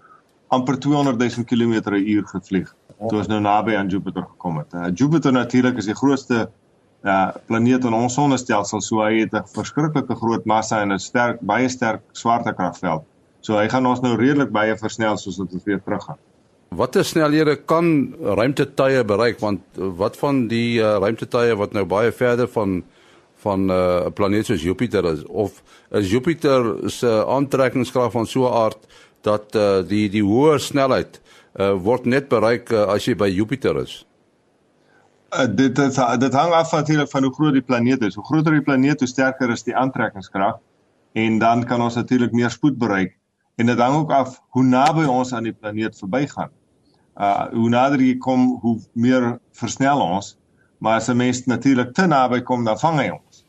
amper 0.54 0.78
200 0.78 1.18
000 1.18 1.44
km/h 1.44 2.30
gevlieg. 2.30 2.70
Toe 3.08 3.18
ons 3.18 3.26
nou 3.26 3.40
naby 3.40 3.74
aan 3.74 3.88
Jupiter 3.88 4.22
gekom 4.22 4.58
het. 4.58 4.72
Uh, 4.74 4.86
Jupiter 4.94 5.32
natuurlik 5.32 5.76
is 5.76 5.90
die 5.90 5.98
grootste 5.98 6.48
uh 7.02 7.30
planeet 7.46 7.84
in 7.84 7.94
ons 7.94 8.14
sonnestelsel, 8.14 8.80
so 8.80 9.02
hy 9.02 9.20
het 9.20 9.34
'n 9.34 9.46
verskriklike 9.54 10.14
groot 10.14 10.44
massa 10.44 10.80
en 10.82 10.92
'n 10.92 10.98
sterk 10.98 11.40
baie 11.40 11.68
sterk 11.68 12.02
swaartekragveld. 12.12 13.04
So 13.40 13.56
hy 13.58 13.68
gaan 13.68 13.86
ons 13.86 14.02
nou 14.04 14.16
redelik 14.16 14.50
baie 14.54 14.76
versnel 14.76 15.16
soos 15.16 15.38
wat 15.38 15.52
ons 15.52 15.64
weer 15.64 15.80
teruggaan. 15.84 16.18
Watter 16.78 17.04
snelhede 17.04 17.56
kan 17.64 18.14
ruimtetuie 18.20 19.04
bereik 19.04 19.40
want 19.40 19.60
wat 19.74 20.18
van 20.20 20.46
die 20.50 20.80
uh, 20.82 20.98
ruimtetuie 21.00 21.56
wat 21.56 21.72
nou 21.72 21.86
baie 21.88 22.12
verder 22.12 22.48
van 22.52 22.82
van 23.38 23.60
'n 23.66 23.70
uh, 23.70 24.10
planeet 24.14 24.46
soos 24.46 24.62
Jupiter 24.62 25.04
is 25.04 25.22
of 25.24 25.62
is 25.90 26.10
Jupiter 26.10 26.90
se 26.90 27.24
aantrekkingskrag 27.26 28.12
van 28.12 28.26
so 28.26 28.48
'n 28.48 28.52
aard 28.52 28.78
dat 29.22 29.54
uh, 29.54 29.82
die 29.88 30.08
die 30.08 30.22
hoë 30.22 30.58
snelheid 30.58 31.20
uh, 31.58 31.74
word 31.74 32.06
net 32.06 32.28
bereik 32.28 32.70
uh, 32.70 32.86
as 32.94 33.04
jy 33.04 33.14
by 33.14 33.28
Jupiter 33.28 33.76
is. 33.82 34.06
Uh, 35.30 35.46
dit 35.46 35.74
dit 35.76 35.94
dit 36.20 36.32
hang 36.32 36.52
af 36.52 36.72
natuurlik 36.72 37.10
van 37.10 37.22
hoe 37.22 37.34
groot 37.34 37.52
die 37.52 37.62
planeet 37.62 38.02
is. 38.02 38.14
Hoe 38.14 38.24
groter 38.24 38.52
die 38.52 38.62
planeet, 38.62 39.00
hoe 39.00 39.08
sterker 39.08 39.50
is 39.50 39.62
die 39.62 39.76
aantrekkingskrag 39.76 40.58
en 41.12 41.38
dan 41.38 41.64
kan 41.64 41.80
ons 41.80 41.94
natuurlik 41.94 42.32
meer 42.32 42.50
spoed 42.50 42.78
bereik 42.78 43.17
en 43.58 43.66
dit 43.66 43.78
hang 43.78 43.96
ook 43.96 44.12
af 44.14 44.38
hoe 44.54 44.64
naby 44.64 45.04
ons 45.10 45.32
aan 45.34 45.48
die 45.48 45.54
planeet 45.54 45.98
verbygaan. 45.98 46.50
Uh 47.18 47.48
hoe 47.52 47.68
nader 47.72 48.02
jy 48.02 48.14
kom 48.22 48.58
hoe 48.62 48.76
meer 48.94 49.38
versnel 49.58 50.02
ons. 50.02 50.36
Maar 50.78 51.00
as 51.00 51.08
'n 51.08 51.16
mens 51.16 51.44
natuurlik 51.46 51.92
te 51.94 52.06
naby 52.06 52.40
kom 52.40 52.64
dan 52.64 52.78
vang 52.78 52.98
hy 52.98 53.08
ons. 53.10 53.44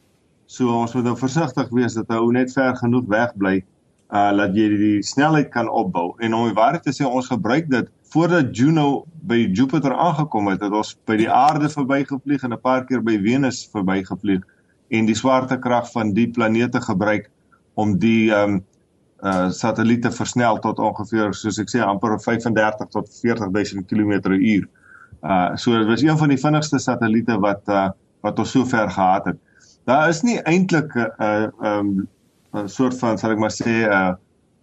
So 0.46 0.74
ons 0.82 0.94
moet 0.94 1.04
nou 1.04 1.18
versigtig 1.18 1.70
wees 1.70 1.94
dat 1.94 2.10
hy 2.10 2.32
net 2.32 2.54
ver 2.54 2.76
genoeg 2.76 3.06
weg 3.08 3.36
bly 3.36 3.64
uh 4.10 4.32
dat 4.38 4.56
jy 4.56 4.68
die 4.70 5.04
snelheid 5.04 5.50
kan 5.50 5.70
opbou. 5.70 6.16
En 6.20 6.34
om 6.34 6.46
die 6.46 6.58
waarheid 6.58 6.84
te 6.84 6.94
sê 6.94 7.06
ons 7.06 7.28
gebruik 7.28 7.70
dit 7.70 7.90
voordat 8.10 8.58
Juno 8.58 9.06
by 9.22 9.50
Jupiter 9.54 9.94
aangekom 9.94 10.48
het 10.48 10.62
het 10.62 10.74
ons 10.74 10.96
by 11.06 11.18
die 11.18 11.30
aarde 11.30 11.70
verbygevlieg 11.70 12.44
en 12.44 12.54
'n 12.54 12.62
paar 12.62 12.86
keer 12.86 13.04
by 13.04 13.20
Venus 13.22 13.70
verbygevlieg 13.72 14.42
en 14.90 15.06
die 15.06 15.16
swaartekrag 15.16 15.92
van 15.92 16.14
die 16.14 16.28
planete 16.28 16.82
gebruik 16.82 17.30
om 17.76 18.00
die 18.00 18.32
um 18.34 18.64
uh 19.24 19.50
satelliete 19.52 20.12
versnel 20.12 20.60
tot 20.64 20.80
ongeveer 20.80 21.34
soos 21.36 21.60
ek 21.60 21.72
sê 21.72 21.82
amper 21.84 22.16
35 22.20 22.88
tot 22.94 23.10
40000 23.22 23.88
km/h. 23.88 24.68
Uh 25.24 25.56
so 25.56 25.78
dit 25.78 25.88
was 25.88 26.04
een 26.06 26.18
van 26.18 26.30
die 26.30 26.40
vinnigste 26.40 26.80
satelliete 26.80 27.40
wat 27.40 27.62
uh 27.68 27.90
wat 28.22 28.40
ons 28.40 28.52
sover 28.52 28.90
gehad 28.92 29.26
het. 29.26 29.38
Daar 29.88 30.10
is 30.10 30.22
nie 30.22 30.40
eintlik 30.44 30.96
'n 30.96 31.12
uh, 31.20 31.48
'n 31.60 31.66
um, 31.66 32.08
'n 32.54 32.68
soort 32.68 32.98
van 33.00 33.18
sal 33.18 33.32
ek 33.32 33.40
maar 33.40 33.56
sê 33.56 33.88
'n 33.88 33.92
uh, 33.92 34.14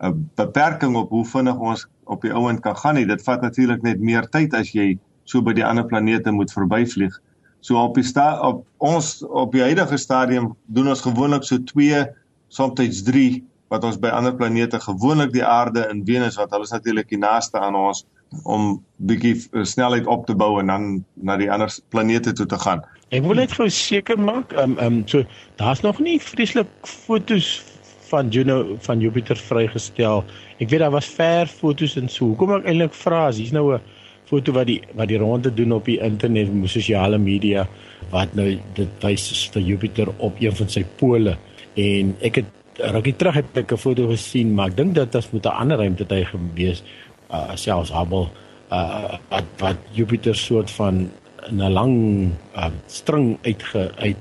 'n 0.09 0.31
beperking 0.35 0.97
op 0.97 1.11
hoe 1.11 1.25
vinnig 1.25 1.59
ons 1.59 1.87
op 2.05 2.23
die 2.23 2.33
ouend 2.33 2.61
kan 2.61 2.77
gaan 2.77 2.95
nie. 2.95 3.07
Dit 3.07 3.23
vat 3.23 3.41
natuurlik 3.41 3.83
net 3.83 4.01
meer 4.01 4.29
tyd 4.29 4.55
as 4.55 4.73
jy 4.73 4.99
so 5.25 5.43
by 5.43 5.53
die 5.53 5.65
ander 5.65 5.87
planete 5.87 6.31
moet 6.31 6.53
verbyvlieg. 6.53 7.21
So 7.61 7.77
op 7.83 7.95
die 7.95 8.05
sta 8.05 8.41
op 8.41 8.65
ons 8.79 9.25
op 9.27 9.53
die 9.53 9.63
huidige 9.63 9.97
stadium 9.97 10.55
doen 10.67 10.89
ons 10.89 11.01
gewoonlik 11.01 11.45
so 11.45 11.59
2 11.59 12.07
soms 12.49 13.03
3 13.03 13.45
wat 13.73 13.85
ons 13.85 13.99
by 13.99 14.13
ander 14.15 14.35
planete 14.35 14.81
gewoonlik 14.81 15.33
die 15.35 15.45
aarde 15.45 15.87
en 15.91 16.05
Venus 16.07 16.39
wat 16.39 16.53
hulle 16.55 16.69
is 16.69 16.75
natuurlik 16.75 17.09
die 17.11 17.19
naaste 17.19 17.59
aan 17.59 17.75
ons 17.79 18.05
om 18.45 18.77
bietjie 19.09 19.35
eh, 19.37 19.65
snelheid 19.65 20.07
op 20.11 20.27
te 20.27 20.35
bou 20.35 20.57
en 20.61 20.71
dan 20.71 20.87
na 21.15 21.37
die 21.41 21.51
ander 21.53 21.73
planete 21.95 22.33
toe 22.33 22.47
te 22.47 22.59
gaan. 22.59 22.83
Ek 23.15 23.23
wil 23.23 23.39
net 23.39 23.55
gou 23.55 23.69
seker 23.71 24.19
maak, 24.19 24.53
ehm 24.53 24.75
um, 24.75 24.79
ehm 24.79 25.01
um, 25.01 25.03
so 25.09 25.23
daar's 25.63 25.83
nog 25.87 26.01
nie 26.03 26.19
vreeslik 26.23 26.71
fotos 26.83 27.63
van 28.11 28.31
Juno 28.31 28.77
van 28.87 29.01
Jupiter 29.03 29.39
vrygestel. 29.39 30.25
Ek 30.59 30.71
weet 30.71 30.83
daar 30.83 30.95
was 30.95 31.07
ver 31.11 31.47
fotos 31.51 31.97
en 31.97 32.09
so. 32.09 32.33
Hoekom 32.33 32.59
ek 32.59 32.67
eintlik 32.67 32.95
vra 32.95 33.29
is 33.31 33.39
hier's 33.43 33.55
nou 33.55 33.75
'n 33.75 33.81
foto 34.27 34.53
wat 34.53 34.67
die 34.67 34.81
wat 34.95 35.09
die 35.09 35.19
ronde 35.19 35.55
doen 35.55 35.73
op 35.73 35.85
die 35.85 35.99
internet, 36.03 36.51
op 36.51 36.69
sosiale 36.69 37.19
media 37.19 37.67
wat 38.11 38.35
nou 38.35 38.59
dit 38.75 38.89
wys 39.03 39.49
vir 39.55 39.63
Jupiter 39.63 40.09
op 40.19 40.35
een 40.41 40.55
van 40.55 40.69
sy 40.69 40.85
pole 40.99 41.37
en 41.75 42.15
ek 42.21 42.43
het 42.43 42.47
rukkie 42.79 43.17
terug 43.17 43.35
het 43.35 43.57
ek 43.57 43.73
'n 43.73 43.77
foto 43.77 44.09
gesien, 44.09 44.55
maar 44.55 44.69
ek 44.69 44.77
dink 44.77 44.95
dit 44.95 45.13
was 45.13 45.31
met 45.31 45.47
'n 45.47 45.49
ander 45.49 45.77
ruimtetuig 45.77 46.31
gewees, 46.31 46.83
uh 47.31 47.51
selfs 47.55 47.93
Hubble, 47.93 48.29
uh 48.71 49.17
wat, 49.29 49.45
wat 49.59 49.77
Jupiter 49.93 50.35
soort 50.35 50.71
van 50.71 51.11
'n 51.51 51.73
lang 51.73 52.31
uh, 52.57 52.67
string 52.87 53.39
uitge 53.43 53.91
uit 53.97 54.17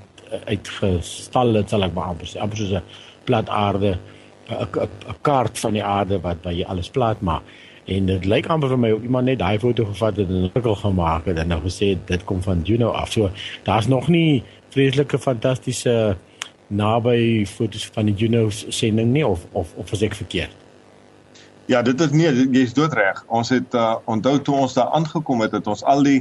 uitgestal 0.46 1.54
het, 1.54 1.70
sal 1.70 1.84
ek 1.84 1.94
maar 1.94 2.12
amper 2.14 2.28
sê, 2.28 2.40
amper 2.40 2.58
soos 2.58 2.72
'n 2.72 2.84
plat 3.24 3.50
aarde, 3.50 3.98
'n 4.50 4.68
'n 5.10 5.18
kaart 5.22 5.60
van 5.60 5.74
die 5.74 5.84
aarde 5.84 6.20
wat 6.22 6.42
by 6.42 6.64
alles 6.68 6.90
plat 6.90 7.22
maak. 7.22 7.44
En 7.86 8.06
dit 8.06 8.26
lyk 8.26 8.48
amper 8.48 8.70
vir 8.70 8.80
my 8.80 8.92
of 8.92 9.02
iemand 9.02 9.26
net 9.26 9.40
daai 9.40 9.60
foto 9.60 9.86
gevat 9.86 10.18
het 10.18 10.30
en 10.30 10.42
'n 10.42 10.44
artikel 10.44 10.76
gemaak 10.76 11.26
het 11.26 11.38
en 11.38 11.48
nou 11.48 11.62
gesê 11.62 11.98
dit 12.06 12.24
kom 12.24 12.42
van 12.42 12.62
Juno 12.64 12.90
af. 12.90 13.12
So 13.12 13.30
daar's 13.64 13.88
nog 13.88 14.08
nie 14.08 14.44
vreeslike 14.70 15.20
fantastiese 15.20 16.18
naby 16.68 17.46
foto's 17.46 17.90
van 17.94 18.10
die 18.10 18.16
Juno 18.18 18.50
sending 18.50 19.12
nie 19.14 19.26
of 19.26 19.46
of 19.52 19.74
of 19.76 19.92
is 19.92 20.06
ek 20.06 20.16
verkeerd? 20.18 20.54
Ja, 21.66 21.82
dit 21.82 22.02
is 22.02 22.14
nee, 22.14 22.32
jy's 22.54 22.76
doodreg. 22.78 23.24
Ons 23.28 23.50
het 23.50 23.74
uh, 23.74 23.96
onthou 24.06 24.38
toe 24.42 24.56
ons 24.56 24.74
daar 24.78 24.92
aangekom 24.94 25.42
het, 25.42 25.52
het 25.58 25.68
ons 25.68 25.84
al 25.84 26.04
die 26.06 26.20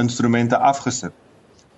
instrumente 0.00 0.56
afgesit. 0.56 1.12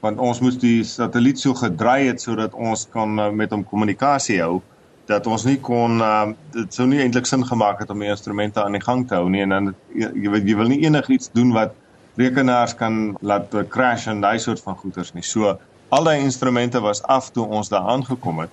Want 0.02 0.18
ons 0.22 0.38
moes 0.40 0.58
die 0.58 0.84
satelliet 0.86 1.40
so 1.42 1.54
gedraai 1.58 2.06
het 2.12 2.22
sodat 2.22 2.54
ons 2.54 2.86
kan 2.94 3.18
uh, 3.18 3.30
met 3.34 3.54
hom 3.54 3.64
kommunikasie 3.66 4.38
hou 4.42 4.60
dat 5.08 5.26
ons 5.26 5.46
nie 5.48 5.56
kon 5.64 6.02
uh, 6.04 6.28
dit 6.52 6.74
sou 6.74 6.86
nie 6.86 7.00
eintlik 7.02 7.26
sin 7.26 7.42
gemaak 7.48 7.80
het 7.82 7.90
om 7.90 8.02
die 8.04 8.10
instrumente 8.12 8.60
aan 8.62 8.76
die 8.76 8.84
gang 8.84 9.06
te 9.08 9.16
hou 9.16 9.30
nie 9.32 9.40
en 9.40 9.54
dan 9.54 9.70
jy, 9.96 10.10
jy, 10.12 10.42
jy 10.50 10.56
wil 10.58 10.68
nie 10.68 10.82
enigiets 10.84 11.32
doen 11.34 11.54
wat 11.56 11.72
rekenaars 12.20 12.74
kan 12.76 13.16
laat 13.24 13.54
crash 13.72 14.06
en 14.10 14.20
daai 14.20 14.38
soort 14.42 14.60
van 14.62 14.76
goeters 14.76 15.14
nie. 15.14 15.24
So 15.24 15.56
al 15.88 16.04
die 16.04 16.20
instrumente 16.20 16.80
was 16.84 17.02
af 17.02 17.30
toe 17.32 17.46
ons 17.46 17.68
daar 17.72 17.86
aangekom 17.88 18.44
het. 18.44 18.50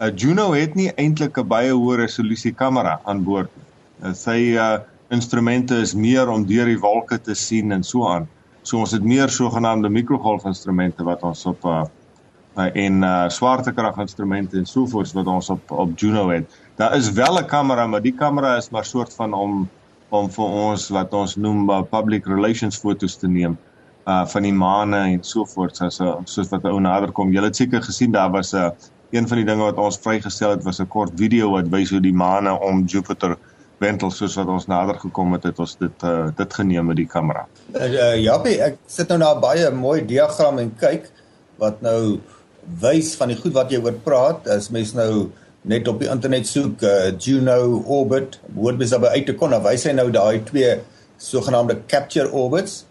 uh, 0.00 0.12
Juno 0.14 0.52
het 0.52 0.74
nie 0.74 0.90
eintlik 0.94 1.38
'n 1.38 1.48
baie 1.48 1.72
hoë 1.72 1.96
resolusie 1.96 2.52
kamera 2.52 3.00
aan 3.04 3.24
boord 3.24 3.50
nie. 3.56 3.64
Uh, 4.02 4.14
sy 4.14 4.54
uh, 4.54 4.78
instrumente 5.10 5.74
is 5.80 5.94
meer 5.94 6.28
om 6.28 6.46
deur 6.46 6.66
die 6.66 6.78
wolke 6.78 7.18
te 7.18 7.34
sien 7.34 7.72
en 7.72 7.82
so 7.82 8.06
aan. 8.06 8.28
So 8.62 8.78
ons 8.78 8.92
het 8.92 9.02
meer 9.02 9.28
sogenaamde 9.28 9.88
mikrogolfinstrumente 9.88 11.04
wat 11.04 11.22
ons 11.22 11.46
op 11.46 11.64
uh, 11.64 11.84
en 12.56 13.02
uh, 13.02 13.28
swaartekraginstrumente 13.28 14.58
en 14.58 14.66
so 14.66 14.86
voort 14.86 15.12
wat 15.12 15.26
ons 15.26 15.50
op 15.50 15.70
op 15.70 15.98
Juno 15.98 16.28
het. 16.28 16.44
Daar 16.76 16.96
is 16.96 17.10
wel 17.12 17.38
'n 17.38 17.46
kamera, 17.46 17.86
maar 17.86 18.02
die 18.02 18.14
kamera 18.14 18.56
is 18.56 18.70
maar 18.70 18.84
soort 18.84 19.14
van 19.14 19.32
om 19.32 19.68
om 20.10 20.30
vir 20.30 20.44
ons 20.44 20.88
wat 20.88 21.12
ons 21.12 21.36
noem 21.36 21.70
uh, 21.70 21.82
public 21.82 22.26
relations 22.26 22.76
fotos 22.76 23.16
te 23.16 23.28
neem 23.28 23.58
uh 24.08 24.24
van 24.26 24.42
die 24.42 24.54
maane 24.56 25.00
en 25.12 25.24
so 25.24 25.44
voort 25.44 25.76
soos 25.76 26.00
soos 26.24 26.48
wat 26.52 26.64
ou 26.64 26.78
nader 26.80 27.12
kom. 27.12 27.32
Julle 27.32 27.50
het 27.50 27.56
seker 27.56 27.82
gesien 27.84 28.12
daar 28.12 28.30
was 28.32 28.54
'n 28.54 28.56
uh, 28.56 28.70
een 29.10 29.28
van 29.28 29.36
die 29.36 29.46
dinge 29.46 29.64
wat 29.64 29.76
ons 29.76 29.98
vrygestel 29.98 30.50
het 30.50 30.64
was 30.64 30.80
'n 30.80 30.88
kort 30.88 31.12
video 31.16 31.50
wat 31.50 31.68
wys 31.68 31.90
hoe 31.90 32.00
die 32.00 32.12
maane 32.12 32.60
om 32.60 32.84
Jupiter 32.84 33.36
wentel 33.78 34.10
soos 34.10 34.34
wat 34.34 34.46
ons 34.46 34.66
nader 34.66 34.98
gekom 34.98 35.32
het 35.32 35.42
het 35.42 35.58
ons 35.58 35.76
dit 35.78 36.02
uh, 36.04 36.28
dit 36.36 36.54
geneem 36.54 36.86
met 36.86 36.96
die 36.96 37.06
kamera. 37.06 37.46
Uh, 37.74 38.16
Jappie, 38.16 38.58
ek 38.62 38.78
sit 38.86 39.08
nou 39.08 39.18
na 39.18 39.34
'n 39.34 39.40
baie 39.40 39.70
mooi 39.70 40.06
diagram 40.06 40.58
en 40.58 40.74
kyk 40.76 41.10
wat 41.58 41.80
nou 41.80 42.18
wys 42.80 43.14
van 43.16 43.28
die 43.28 43.36
goed 43.36 43.52
wat 43.52 43.70
jy 43.70 43.78
oor 43.78 43.92
praat. 43.92 44.48
As 44.48 44.70
mens 44.70 44.92
nou 44.94 45.30
net 45.62 45.88
op 45.88 46.00
die 46.00 46.10
internet 46.10 46.46
soek 46.46 46.82
uh, 46.82 47.12
Juno 47.18 47.82
orbit, 47.86 48.40
word 48.54 48.78
mens 48.78 48.90
daarby 48.90 49.06
uit 49.06 49.26
te 49.26 49.34
kom, 49.34 49.50
dan 49.50 49.62
wys 49.62 49.84
hy 49.84 49.92
nou 49.92 50.10
daai 50.10 50.44
twee 50.44 50.78
sogenaamde 51.18 51.80
capture 51.86 52.30
orbits 52.30 52.84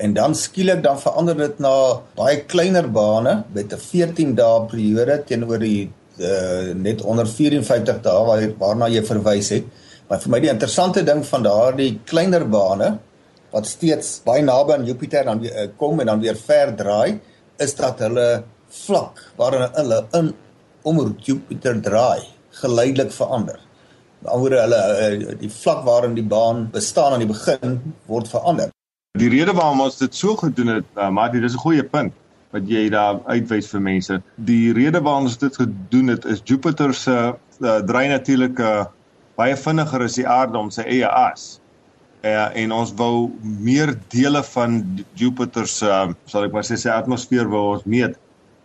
en 0.00 0.14
dan 0.16 0.34
skielik 0.34 0.82
dan 0.84 0.98
verander 1.00 1.36
dit 1.36 1.58
na 1.60 1.72
baie 2.16 2.40
kleiner 2.48 2.88
bane 2.88 3.34
met 3.54 3.72
'n 3.72 3.82
14 3.84 4.34
dae 4.34 4.66
periode 4.70 5.22
teenoor 5.28 5.58
die 5.58 5.90
uh, 6.18 6.72
net 6.74 7.02
onder 7.02 7.26
54 7.26 8.00
dae 8.02 8.24
waar 8.28 8.46
waarna 8.58 8.88
jy 8.88 9.02
verwys 9.04 9.50
het. 9.56 9.64
Maar 10.08 10.20
vir 10.20 10.30
my 10.30 10.40
die 10.40 10.50
interessante 10.50 11.04
ding 11.04 11.22
van 11.26 11.42
daardie 11.42 12.00
kleiner 12.04 12.44
bane 12.48 12.98
wat 13.52 13.66
steeds 13.66 14.20
baie 14.24 14.42
naby 14.42 14.72
aan 14.72 14.86
Jupiter 14.86 15.24
dan 15.24 15.44
uh, 15.44 15.68
kom 15.76 16.00
en 16.00 16.06
dan 16.06 16.20
weer 16.20 16.36
ver 16.36 16.74
draai, 16.76 17.20
is 17.58 17.74
dat 17.74 17.98
hulle 17.98 18.44
vlak 18.86 19.32
waarin 19.36 19.68
hulle 19.74 20.06
in 20.12 20.34
om 20.82 21.16
Jupiter 21.20 21.80
draai 21.80 22.20
geleidelik 22.62 23.12
verander. 23.12 23.60
Met 24.20 24.30
ander 24.30 24.40
woorde 24.40 24.60
hulle 24.64 24.82
uh, 24.88 25.38
die 25.38 25.50
vlak 25.50 25.84
waarin 25.84 26.14
die 26.14 26.26
baan 26.26 26.70
bestaan 26.72 27.12
aan 27.12 27.24
die 27.24 27.34
begin 27.34 27.80
word 28.06 28.28
verander. 28.28 28.70
Die 29.18 29.28
rede 29.28 29.52
waarom 29.52 29.80
ons 29.82 29.96
dit 29.98 30.14
so 30.14 30.36
gedoen 30.38 30.68
het, 30.76 30.84
uh, 30.94 31.08
maar 31.10 31.32
dit 31.32 31.42
is 31.42 31.54
'n 31.54 31.64
goeie 31.64 31.82
punt 31.84 32.12
wat 32.54 32.68
jy 32.68 32.88
daar 32.88 33.18
uitwys 33.26 33.66
vir 33.68 33.80
mense. 33.80 34.22
Die 34.34 34.72
rede 34.72 35.00
waarom 35.02 35.26
ons 35.26 35.38
dit 35.38 35.56
gedoen 35.56 36.08
het 36.08 36.24
is 36.24 36.40
Jupiter 36.44 36.94
se 36.94 37.34
uh, 37.60 37.76
draai 37.86 38.08
natuurlik 38.08 38.58
uh, 38.58 38.84
baie 39.34 39.56
vinniger 39.56 40.02
as 40.02 40.14
die 40.14 40.28
aarde 40.28 40.58
om 40.58 40.70
sy 40.70 40.82
eie 40.82 41.08
as. 41.08 41.60
Uh, 42.22 42.54
en 42.54 42.72
ons 42.72 42.92
wou 42.94 43.30
meer 43.42 43.98
dele 44.08 44.42
van 44.42 45.04
Jupiter 45.14 45.66
se 45.66 45.86
uh, 45.86 46.12
sal 46.26 46.44
ek 46.44 46.52
maar 46.52 46.64
sê 46.64 46.78
sy 46.78 46.90
atmosfeer 46.90 47.50
wou 47.50 47.74
ons 47.74 47.84
meet, 47.84 48.14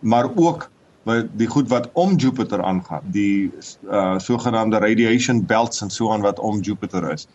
maar 0.00 0.30
ook 0.36 0.70
wat 1.04 1.26
die 1.38 1.50
goed 1.50 1.68
wat 1.68 1.90
om 1.94 2.14
Jupiter 2.16 2.62
aangaan, 2.62 3.02
die 3.10 3.50
uh, 3.90 4.18
sogenaamde 4.18 4.78
radiation 4.78 5.42
belts 5.46 5.82
en 5.82 5.90
so 5.90 6.12
aan 6.12 6.22
wat 6.22 6.38
om 6.38 6.60
Jupiter 6.60 7.10
is. 7.12 7.26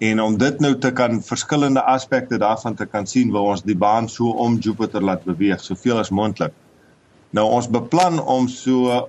En 0.00 0.20
om 0.20 0.36
dit 0.40 0.60
nou 0.64 0.72
te 0.80 0.92
kan 0.96 1.18
verskillende 1.22 1.82
aspekte 1.82 2.38
daarvan 2.40 2.74
te 2.74 2.86
kan 2.88 3.06
sien, 3.06 3.32
wil 3.32 3.50
ons 3.52 3.62
die 3.62 3.76
baan 3.76 4.08
so 4.08 4.30
om 4.32 4.56
Jupiter 4.56 5.04
laat 5.04 5.26
beweeg, 5.28 5.60
soveel 5.60 6.00
as 6.00 6.08
moontlik. 6.08 6.54
Nou 7.36 7.44
ons 7.52 7.68
beplan 7.68 8.16
om 8.22 8.48
so 8.48 9.02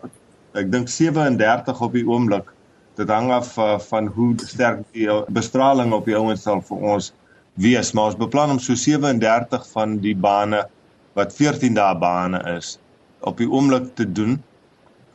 ek 0.60 0.68
dink 0.74 0.92
37 0.92 1.80
op 1.88 1.96
die 1.96 2.04
oomblik. 2.04 2.52
Dit 3.00 3.10
hang 3.10 3.32
af 3.32 3.54
uh, 3.56 3.78
van 3.88 4.10
hoe 4.18 4.34
sterk 4.44 4.84
die 4.92 5.08
bestraling 5.32 5.96
op 5.96 6.10
die 6.12 6.18
ouens 6.20 6.44
sal 6.44 6.60
vir 6.68 6.84
ons 6.96 7.14
wees, 7.56 7.94
maar 7.96 8.12
ons 8.12 8.20
beplan 8.20 8.52
om 8.58 8.60
so 8.60 8.76
37 8.76 9.64
van 9.72 9.96
die 10.04 10.16
bane 10.28 10.66
wat 11.16 11.32
14 11.40 11.80
dae 11.80 11.96
bane 12.04 12.44
is 12.58 12.76
op 13.24 13.40
die 13.40 13.48
oomblik 13.48 13.94
te 13.96 14.12
doen. 14.12 14.42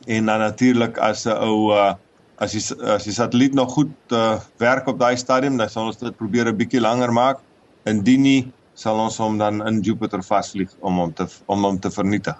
En 0.09 0.25
dan 0.25 0.41
natuurlik 0.41 0.97
as 0.97 1.27
'n 1.29 1.37
ou 1.37 1.69
uh, 1.77 1.93
as 2.37 2.53
die 2.53 2.61
as 2.85 3.07
die 3.07 3.15
satelliet 3.15 3.55
nog 3.57 3.73
goed 3.73 4.13
uh, 4.13 4.37
werk 4.61 4.87
op 4.87 4.99
daai 4.99 5.17
stadium, 5.17 5.57
dan 5.57 5.69
sal 5.69 5.89
ons 5.89 5.97
dit 5.97 6.17
probeer 6.17 6.47
'n 6.51 6.57
bietjie 6.57 6.81
langer 6.81 7.13
maak. 7.13 7.39
Indien 7.85 8.21
nie, 8.21 8.51
sal 8.73 8.99
ons 8.99 9.17
hom 9.17 9.37
dan 9.37 9.61
in 9.67 9.81
Jupiter 9.81 10.21
vasvlieg 10.23 10.69
om 10.79 10.99
hom 11.01 11.13
te 11.13 11.25
om 11.47 11.63
hom 11.63 11.79
te 11.79 11.91
vernietig. 11.91 12.37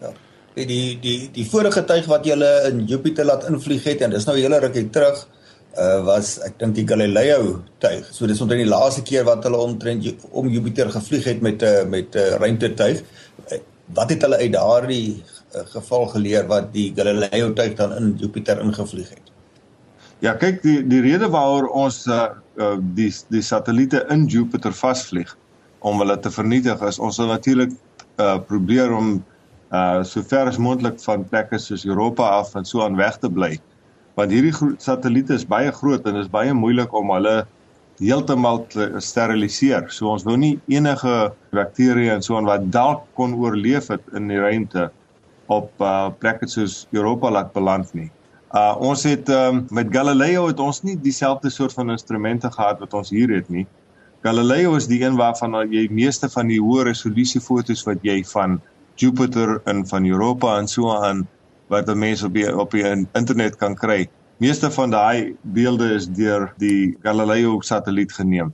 Ja. 0.00 0.12
Die 0.54 0.98
die 1.00 1.30
die 1.32 1.46
vorige 1.46 1.84
tuig 1.84 2.06
wat 2.06 2.26
jy 2.26 2.36
in 2.70 2.86
Jupiter 2.86 3.24
laat 3.24 3.48
invlieg 3.48 3.84
het 3.84 4.00
en 4.02 4.10
dis 4.10 4.26
nou 4.26 4.36
'n 4.36 4.42
hele 4.42 4.58
rukkie 4.58 4.90
terug 4.90 5.26
uh 5.78 6.00
was 6.04 6.38
ek 6.46 6.58
dink 6.58 6.74
die 6.74 6.86
Galileo 6.86 7.62
tuig. 7.78 8.06
So 8.12 8.26
dis 8.26 8.40
omtrent 8.40 8.62
die 8.62 8.70
laaste 8.70 9.02
keer 9.02 9.24
wat 9.24 9.44
hulle 9.44 9.58
omtrent 9.58 10.06
om 10.30 10.48
Jupiter 10.48 10.90
gevlieg 10.90 11.24
het 11.24 11.40
met 11.40 11.62
'n 11.62 11.66
uh, 11.66 11.84
met 11.84 12.14
'n 12.14 12.38
ruimtetuig. 12.38 13.02
Wat 13.94 14.10
het 14.10 14.22
hulle 14.22 14.36
uit 14.36 14.52
daardie 14.52 15.22
uh, 15.54 15.64
geval 15.72 16.06
geleer 16.14 16.46
wat 16.50 16.72
die 16.72 16.92
Galileo 16.96 17.52
tuig 17.52 17.74
dan 17.78 17.94
in 17.96 18.14
Jupiter 18.20 18.60
ingevlieg 18.60 19.08
het. 19.08 19.32
Ja, 20.24 20.34
kyk 20.34 20.62
die 20.62 20.80
die 20.86 21.00
rede 21.04 21.28
waaroor 21.30 21.68
ons 21.78 22.02
uh, 22.10 22.30
uh, 22.58 22.76
die 22.96 23.10
die 23.30 23.42
satelliete 23.42 24.02
in 24.10 24.26
Jupiter 24.26 24.74
vasvlieg 24.74 25.36
om 25.86 26.00
hulle 26.02 26.16
te 26.18 26.30
vernietig 26.34 26.80
is 26.82 26.98
ons 26.98 27.20
wil 27.22 27.30
natuurlik 27.30 27.74
uh, 28.18 28.38
probeer 28.48 28.92
om 28.94 29.18
uh, 29.70 30.02
so 30.02 30.22
ver 30.26 30.50
as 30.50 30.58
moontlik 30.58 30.98
van 31.04 31.26
plekke 31.28 31.60
soos 31.62 31.86
Europa 31.86 32.26
af 32.40 32.54
en 32.58 32.66
so 32.66 32.82
aan 32.82 32.98
weg 32.98 33.20
te 33.22 33.30
bly. 33.30 33.54
Want 34.18 34.34
hierdie 34.34 34.54
satelliete 34.82 35.36
is 35.38 35.46
baie 35.46 35.70
groot 35.72 36.06
en 36.06 36.18
dit 36.18 36.26
is 36.26 36.32
baie 36.32 36.54
moeilik 36.54 36.92
om 36.98 37.14
hulle 37.14 37.44
heeltemal 37.98 38.64
te 38.72 38.90
steriliseer. 39.02 39.88
So 39.94 40.10
ons 40.10 40.26
wou 40.26 40.36
nie 40.38 40.56
enige 40.70 41.32
bakterieë 41.54 42.16
en 42.16 42.26
so 42.26 42.38
aan 42.38 42.48
wat 42.48 42.66
dalk 42.74 43.06
kon 43.18 43.36
oorleef 43.38 43.90
het 43.94 44.02
in 44.18 44.30
die 44.30 44.42
ruimte 44.42 44.88
op 45.48 45.72
uh, 45.80 46.08
plekke 46.20 46.48
soos 46.48 46.86
Europa 46.92 47.30
laat 47.30 47.52
beland 47.56 47.92
nie. 47.96 48.10
Uh 48.56 48.76
ons 48.80 49.02
het 49.04 49.28
um, 49.28 49.66
met 49.76 49.90
Galileo 49.92 50.46
het 50.48 50.60
ons 50.60 50.80
nie 50.82 50.96
dieselfde 50.96 51.50
soort 51.52 51.74
van 51.76 51.90
instrumente 51.92 52.48
gehad 52.52 52.80
wat 52.80 52.94
ons 52.96 53.10
hier 53.12 53.32
het 53.34 53.48
nie. 53.52 53.66
Galileo 54.24 54.74
is 54.76 54.88
die 54.88 55.02
een 55.04 55.16
waarvan 55.16 55.56
jy 55.72 55.86
meeste 55.92 56.28
van 56.32 56.48
die 56.48 56.60
hoë 56.60 56.88
resolusie 56.88 57.40
fotos 57.40 57.84
wat 57.86 58.00
jy 58.02 58.22
van 58.32 58.60
Jupiter 58.98 59.60
en 59.64 59.84
van 59.86 60.06
Europa 60.08 60.56
en 60.58 60.68
so 60.68 60.90
aan 60.96 61.26
wat 61.68 61.92
mense 61.94 62.26
op 62.26 62.34
die, 62.34 62.46
op 62.48 62.72
die 62.72 62.84
internet 63.12 63.56
kan 63.60 63.76
kry. 63.76 64.08
Meeste 64.40 64.70
van 64.70 64.90
daai 64.90 65.36
beelde 65.42 65.92
is 65.94 66.08
deur 66.08 66.48
die 66.58 66.96
Galileo 67.02 67.60
satelliet 67.60 68.12
geneem. 68.12 68.52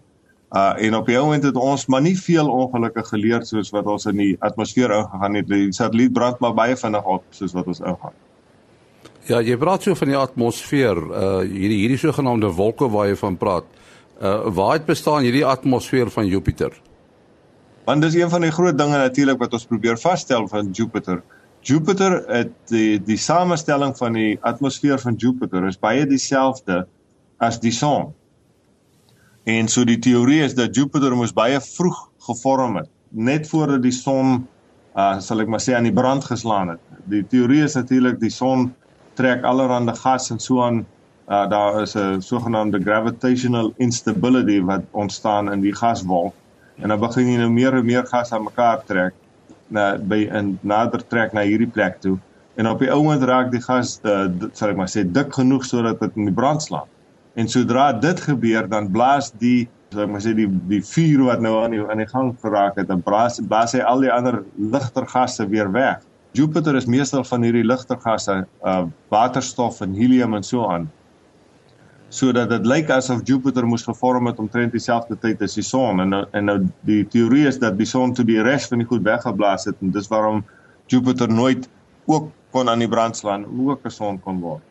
Uh 0.54 0.86
en 0.86 0.94
op 0.94 1.08
die 1.10 1.16
oomblik 1.18 1.42
het 1.48 1.56
ons 1.58 1.86
maar 1.90 2.02
nie 2.02 2.14
veel 2.14 2.46
ongelukke 2.46 3.02
geleer 3.08 3.42
soos 3.42 3.72
wat 3.74 3.88
ons 3.90 4.04
in 4.06 4.20
die 4.20 4.34
atmosfeer 4.38 4.92
ingegaan 5.00 5.34
het. 5.40 5.48
Die 5.50 5.72
satelliet 5.74 6.12
brand 6.14 6.38
maar 6.38 6.54
baie 6.54 6.76
vinnig 6.78 7.04
op 7.16 7.24
soos 7.34 7.56
wat 7.56 7.66
ons 7.66 7.82
ingaan. 7.82 8.14
Ja, 9.26 9.40
jy 9.40 9.56
praat 9.58 9.82
so 9.82 9.96
van 9.98 10.12
die 10.12 10.18
atmosfeer, 10.20 11.00
uh 11.00 11.40
hierdie 11.42 11.80
hierdie 11.80 11.98
sogenaamde 11.98 12.52
wolke 12.54 12.86
waar 12.92 13.08
jy 13.10 13.18
van 13.18 13.38
praat. 13.40 13.66
Uh 14.20 14.52
waar 14.54 14.76
het 14.78 14.86
bestaan 14.86 15.26
hierdie 15.26 15.46
atmosfeer 15.46 16.10
van 16.14 16.30
Jupiter? 16.30 16.76
Want 17.84 18.02
dis 18.02 18.14
een 18.14 18.30
van 18.30 18.46
die 18.46 18.52
groot 18.54 18.78
dinge 18.78 18.98
natuurlik 19.00 19.40
wat 19.42 19.52
ons 19.58 19.66
probeer 19.66 19.98
vasstel 19.98 20.46
van 20.48 20.70
Jupiter. 20.70 21.22
Jupiter 21.64 22.20
het 22.28 22.52
die 22.70 23.00
die 23.02 23.18
samestelling 23.18 23.96
van 23.98 24.12
die 24.12 24.38
atmosfeer 24.40 25.00
van 25.02 25.16
Jupiter 25.18 25.66
is 25.66 25.80
baie 25.80 26.06
dieselfde 26.06 26.84
as 27.42 27.58
die 27.60 27.72
son. 27.72 28.12
En 29.44 29.68
so 29.68 29.84
die 29.84 29.98
teorie 30.00 30.40
is 30.40 30.54
dat 30.56 30.76
Jupiter 30.76 31.12
moes 31.16 31.34
baie 31.36 31.58
vroeg 31.60 31.98
gevorm 32.24 32.78
het, 32.80 32.88
net 33.10 33.48
voordat 33.48 33.82
die 33.84 33.92
son 33.92 34.46
uh 34.96 35.18
sal 35.20 35.42
ek 35.42 35.50
maar 35.50 35.60
sê 35.60 35.74
aan 35.76 35.84
die 35.84 35.92
brand 35.92 36.24
geslaan 36.24 36.70
het. 36.72 36.80
Die 37.10 37.24
teorie 37.28 37.60
is 37.66 37.74
natuurlik 37.76 38.16
die 38.22 38.32
son 38.32 38.70
trek 39.18 39.44
allerhande 39.44 39.92
gas 39.98 40.30
en 40.32 40.40
so 40.40 40.62
aan 40.64 40.84
uh, 41.28 41.44
daar 41.50 41.82
is 41.82 41.94
'n 41.96 42.22
sogenaamde 42.22 42.80
gravitational 42.80 43.72
instability 43.76 44.60
wat 44.60 44.82
ontstaan 44.90 45.52
in 45.52 45.60
die 45.60 45.74
gaswolk 45.74 46.34
en 46.80 46.88
dan 46.88 47.00
begin 47.00 47.28
jy 47.28 47.36
nou 47.36 47.50
meer 47.50 47.74
en 47.74 47.84
meer 47.84 48.06
gas 48.06 48.32
aan 48.32 48.44
mekaar 48.44 48.84
trek 48.84 49.12
na 49.68 49.98
by 49.98 50.28
'n 50.30 50.58
nader 50.62 51.06
trek 51.06 51.32
na 51.32 51.40
hierdie 51.40 51.70
plek 51.70 52.00
toe 52.00 52.18
en 52.54 52.68
op 52.68 52.78
die 52.78 52.90
oomblik 52.94 53.28
raak 53.28 53.50
die 53.50 53.62
gas 53.62 54.00
uh, 54.04 54.26
sal 54.52 54.70
ek 54.70 54.76
maar 54.76 54.88
sê 54.88 55.04
dik 55.04 55.32
genoeg 55.34 55.64
sodat 55.64 56.00
dit 56.00 56.16
in 56.16 56.24
die 56.24 56.34
brand 56.34 56.62
slaan. 56.62 56.88
En 57.34 57.48
sodra 57.48 57.92
dit 57.92 58.20
gebeur, 58.20 58.68
dan 58.68 58.90
blaas 58.94 59.32
die 59.40 59.68
sal 59.94 60.04
ek 60.04 60.10
maar 60.10 60.22
sê 60.24 60.32
die 60.34 60.48
die 60.70 60.80
vuur 60.82 61.20
wat 61.28 61.42
nou 61.42 61.54
aan 61.62 61.74
die 61.76 61.82
aan 61.82 62.02
die 62.02 62.10
gang 62.10 62.32
geraak 62.42 62.80
het, 62.80 62.88
dan 62.90 63.02
blaas 63.02 63.38
blaas 63.48 63.76
hy 63.76 63.82
al 63.86 64.02
die 64.02 64.10
ander 64.10 64.42
ligter 64.58 65.06
gasse 65.06 65.46
weer 65.50 65.70
weg. 65.72 66.02
Jupiter 66.34 66.74
is 66.74 66.88
meestal 66.90 67.22
van 67.24 67.46
hierdie 67.46 67.62
ligter 67.66 68.00
gasse, 68.02 68.40
uh 68.66 68.84
waterstof 69.14 69.80
en 69.86 69.94
helium 69.94 70.34
en 70.34 70.42
so 70.42 70.66
aan 70.66 70.90
sodat 72.14 72.50
dit 72.52 72.66
lyk 72.66 72.90
asof 72.94 73.24
Jupiter 73.26 73.66
moes 73.66 73.82
gevorm 73.82 74.28
het 74.30 74.38
omtrent 74.38 74.74
dieselfde 74.74 75.16
tyd 75.18 75.40
as 75.42 75.56
die 75.58 75.64
son 75.66 76.02
en 76.04 76.12
nou, 76.14 76.22
en 76.36 76.46
nou 76.50 76.58
die 76.86 77.02
teorie 77.10 77.46
is 77.50 77.58
dat 77.62 77.78
die 77.78 77.88
son 77.90 78.14
toe 78.14 78.26
die 78.28 78.42
res 78.44 78.68
van 78.70 78.82
die 78.82 78.88
goed 78.90 79.02
weggeblaas 79.06 79.66
het 79.70 79.80
en 79.82 79.90
dis 79.94 80.06
waarom 80.12 80.44
Jupiter 80.92 81.30
nooit 81.30 81.66
ook 82.06 82.30
kon 82.54 82.70
aan 82.70 82.84
die 82.84 82.90
brand 82.90 83.18
slaan 83.18 83.46
ook 83.48 83.86
'n 83.86 83.90
son 83.90 84.20
kon 84.20 84.40
word. 84.40 84.62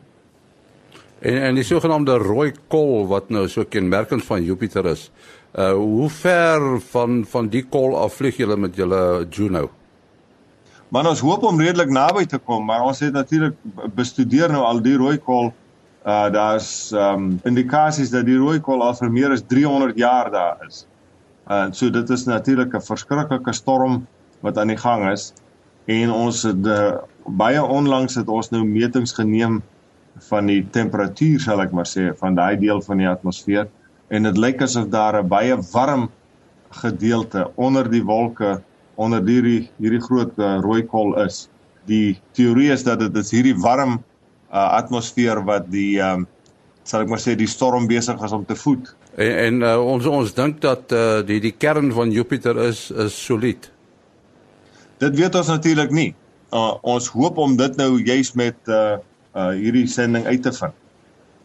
En 1.19 1.41
en 1.41 1.55
die 1.55 1.63
sogenaamde 1.63 2.17
rooi 2.17 2.51
kol 2.67 3.07
wat 3.07 3.29
nou 3.29 3.47
so 3.47 3.63
kenmerkend 3.63 4.25
van 4.25 4.43
Jupiter 4.43 4.85
is. 4.85 5.11
Uh 5.53 5.71
hoe 5.73 6.09
ver 6.09 6.81
van 6.91 7.25
van 7.25 7.49
die 7.49 7.63
kol 7.63 7.97
af 7.97 8.13
vlieg 8.13 8.37
julle 8.37 8.57
met 8.57 8.75
julle 8.75 9.27
Juno? 9.29 9.69
Maar 10.89 11.09
ons 11.09 11.19
hoop 11.19 11.43
om 11.43 11.61
redelik 11.61 11.89
naby 11.89 12.25
te 12.25 12.37
kom, 12.37 12.65
maar 12.65 12.81
ons 12.81 12.99
het 12.99 13.13
natuurlik 13.13 13.55
bestudeer 13.95 14.51
nou 14.51 14.63
al 14.63 14.81
die 14.81 14.97
rooi 14.97 15.17
kol 15.17 15.53
uh 16.05 16.29
daar's 16.33 16.91
um 16.91 17.39
indikasies 17.43 18.09
dat 18.09 18.25
die 18.25 18.37
rooi 18.37 18.59
kol 18.59 18.81
al 18.83 18.97
vir 18.97 19.11
meer 19.11 19.31
as 19.31 19.45
300 19.47 19.97
jaar 19.97 20.31
daar 20.31 20.65
is. 20.67 20.85
Uh 21.47 21.67
so 21.71 21.89
dit 21.89 22.09
is 22.09 22.25
natuurlik 22.25 22.73
'n 22.73 22.81
verskriklike 22.81 23.53
storm 23.53 24.07
wat 24.41 24.57
aan 24.57 24.67
die 24.67 24.77
gang 24.77 25.11
is 25.11 25.33
en 25.85 26.11
ons 26.11 26.43
het 26.47 26.67
uh, 26.67 26.95
baie 27.25 27.63
onlangs 27.63 28.15
het 28.15 28.27
ons 28.27 28.49
nou 28.51 28.63
metings 28.67 29.13
geneem 29.15 29.61
van 30.29 30.45
die 30.45 30.61
temperatuur 30.71 31.39
sal 31.39 31.61
ek 31.61 31.71
maar 31.71 31.89
sê 31.89 32.11
van 32.19 32.35
daai 32.35 32.57
deel 32.61 32.81
van 32.81 33.01
die 33.01 33.09
atmosfeer 33.09 33.67
en 34.13 34.27
dit 34.29 34.37
lyk 34.37 34.61
asof 34.61 34.89
daar 34.93 35.21
'n 35.21 35.27
baie 35.27 35.57
warm 35.73 36.09
gedeelte 36.69 37.51
onder 37.55 37.89
die 37.89 38.03
wolke 38.03 38.61
onder 38.95 39.23
hierdie 39.25 39.69
hierdie 39.81 40.01
groot 40.01 40.37
uh, 40.37 40.59
rooi 40.61 40.83
kol 40.85 41.15
is. 41.23 41.47
Die 41.89 42.19
teorie 42.37 42.71
is 42.71 42.83
dat 42.83 42.99
dit 42.99 43.15
is 43.15 43.31
hierdie 43.31 43.55
warm 43.57 44.03
uh, 44.53 44.77
atmosfeer 44.77 45.43
wat 45.45 45.69
die 45.71 45.99
um, 45.99 46.27
sal 46.83 47.01
ek 47.01 47.09
maar 47.09 47.21
sê 47.21 47.35
die 47.35 47.49
storm 47.49 47.87
besig 47.87 48.21
is 48.21 48.35
om 48.35 48.45
te 48.45 48.55
voed. 48.55 48.95
En, 49.15 49.31
en 49.31 49.61
uh, 49.61 49.77
ons 49.81 50.05
ons 50.05 50.33
dink 50.33 50.61
dat 50.61 50.91
uh, 50.91 51.21
die 51.25 51.39
die 51.43 51.55
kern 51.57 51.91
van 51.95 52.11
Jupiter 52.11 52.59
is 52.67 52.89
is 52.91 53.17
solied. 53.17 53.71
Dit 55.01 55.17
weet 55.17 55.35
ons 55.35 55.49
natuurlik 55.49 55.91
nie. 55.91 56.11
Uh, 56.53 56.75
ons 56.85 57.09
hoop 57.15 57.37
om 57.41 57.57
dit 57.57 57.77
nou 57.81 57.97
juis 57.97 58.33
met 58.37 58.69
uh, 58.69 58.99
uh 59.35 59.51
hierdie 59.57 59.87
sending 59.87 60.25
uit 60.25 60.43
te 60.43 60.53
vind. 60.53 60.73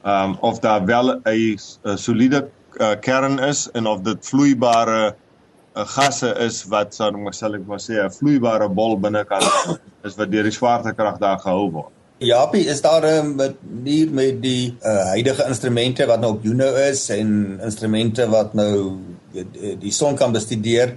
Um 0.04 0.36
of 0.40 0.60
daar 0.60 0.84
wel 0.84 1.20
'n 1.24 1.58
soliede 1.96 2.48
uh, 2.76 2.94
kern 3.00 3.38
is 3.38 3.68
en 3.72 3.86
of 3.86 4.02
dit 4.06 4.26
vloeibare 4.26 5.14
uh, 5.76 5.86
gasse 5.94 6.30
is 6.44 6.62
wat 6.72 6.94
sal 6.94 7.16
ek 7.16 7.36
sal 7.36 7.56
ek 7.58 7.66
maar 7.66 7.82
sê 7.82 7.98
'n 8.04 8.12
vloeibare 8.12 8.68
bol 8.68 8.98
binnekant 8.98 9.78
is 10.06 10.16
wat 10.18 10.30
deur 10.30 10.46
die 10.46 10.54
swaartekrag 10.54 11.18
daar 11.18 11.38
gehou 11.38 11.70
word. 11.70 11.92
Japie, 12.18 12.66
is 12.66 12.80
daar 12.82 13.06
'n 13.06 13.36
manier 13.36 14.10
met 14.10 14.42
die 14.42 14.74
uh, 14.82 15.14
huidige 15.14 15.46
instrumente 15.46 16.06
wat 16.06 16.20
nou 16.20 16.32
op 16.32 16.44
Juno 16.44 16.74
is 16.74 17.08
en 17.10 17.60
instrumente 17.62 18.26
wat 18.28 18.54
nou 18.54 18.98
die, 19.32 19.76
die 19.78 19.92
son 19.92 20.16
kan 20.16 20.32
bestudeer 20.32 20.96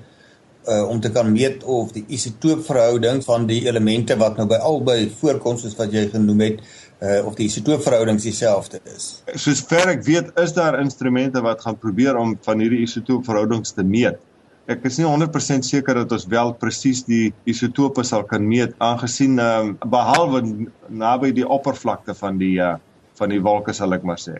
uh, 0.67 0.89
om 0.89 0.99
te 0.99 1.12
kan 1.12 1.32
meet 1.32 1.63
of 1.63 1.91
die 1.91 2.06
isotoopverhouding 2.08 3.23
van 3.23 3.45
die 3.45 3.65
elemente 3.67 4.17
wat 4.17 4.38
nou 4.38 4.47
by 4.47 4.58
albei 4.62 5.12
voorkom 5.21 5.58
soos 5.58 5.77
wat 5.77 5.93
jy 5.93 6.08
genoem 6.10 6.39
het 6.39 6.62
uh, 7.02 7.26
of 7.26 7.36
die 7.36 7.50
isotoopverhoudings 7.50 8.24
dieselfde 8.24 8.80
is. 8.96 9.24
Soos 9.36 9.62
ver 9.68 9.96
ek 9.98 10.06
weet, 10.06 10.34
is 10.40 10.54
daar 10.54 10.80
instrumente 10.80 11.42
wat 11.42 11.62
gaan 11.62 11.78
probeer 11.78 12.18
om 12.18 12.38
van 12.46 12.60
hierdie 12.64 12.84
isotoopverhoudings 12.88 13.74
te 13.78 13.84
meet 13.84 14.22
ek 14.70 14.86
is 14.86 14.98
nie 15.00 15.08
100% 15.08 15.66
seker 15.66 16.02
dat 16.04 16.14
ons 16.16 16.28
wel 16.30 16.54
presies 16.62 17.04
die 17.08 17.32
isotope 17.50 18.04
sal 18.08 18.24
kan 18.30 18.46
meet 18.48 18.76
aangesien 18.84 19.40
um, 19.42 19.74
behalwe 19.90 20.44
naby 20.90 21.32
die 21.36 21.48
oppervlakte 21.48 22.16
van 22.18 22.40
die 22.42 22.58
uh, 22.62 22.76
van 23.20 23.34
die 23.34 23.42
wolke 23.44 23.74
sal 23.76 23.94
ek 23.94 24.06
maar 24.08 24.20
sê. 24.22 24.38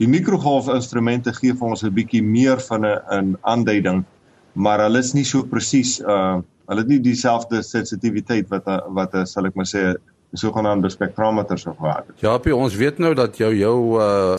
Die 0.00 0.08
mikrogolfinstrumente 0.10 1.32
gee 1.36 1.54
vir 1.54 1.68
ons 1.68 1.84
'n 1.84 1.94
bietjie 1.94 2.22
meer 2.22 2.62
van 2.68 2.84
'n 2.84 2.98
'n 3.18 3.36
aanduiding, 3.42 4.04
maar 4.54 4.80
hulle 4.80 4.98
is 4.98 5.14
nie 5.14 5.24
so 5.24 5.42
presies 5.42 6.00
uh 6.00 6.42
hulle 6.66 6.82
het 6.82 6.88
nie 6.90 6.98
dieselfde 6.98 7.62
sensitiwiteit 7.62 8.48
wat 8.50 8.66
a, 8.66 8.80
wat 8.90 9.14
a, 9.14 9.24
sal 9.24 9.46
ek 9.46 9.54
maar 9.54 9.68
sê 9.70 9.94
sogenaamde 10.36 10.90
spektrometer 10.90 11.58
sou 11.58 11.74
gehad 11.78 12.06
het. 12.06 12.20
Ja, 12.20 12.36
ons 12.54 12.74
weet 12.74 12.98
nou 12.98 13.14
dat 13.14 13.36
jou 13.36 13.54
jou 13.54 13.78
uh 14.00 14.34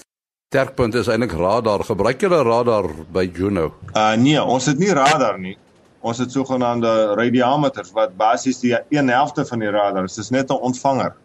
sterkpunt 0.47 0.95
is 0.95 1.09
eintlik 1.11 1.33
radar. 1.35 1.83
Gebruik 1.83 2.21
julle 2.23 2.37
radar 2.43 2.85
by 3.11 3.25
Juno? 3.35 3.73
Uh 3.91 4.13
nee, 4.15 4.39
ons 4.39 4.65
het 4.65 4.79
nie 4.79 4.93
radar 4.95 5.39
nie. 5.39 5.57
Ons 5.99 6.21
het 6.23 6.31
sogenaamde 6.31 6.91
radiometers 7.19 7.91
wat 7.91 8.13
basies 8.15 8.61
die 8.63 8.71
1/2 8.73 9.43
van 9.49 9.59
die 9.59 9.71
radar 9.75 10.07
is. 10.07 10.15
Dit 10.15 10.23
is 10.23 10.29
net 10.31 10.49
'n 10.49 10.61
ontvanger. 10.69 11.15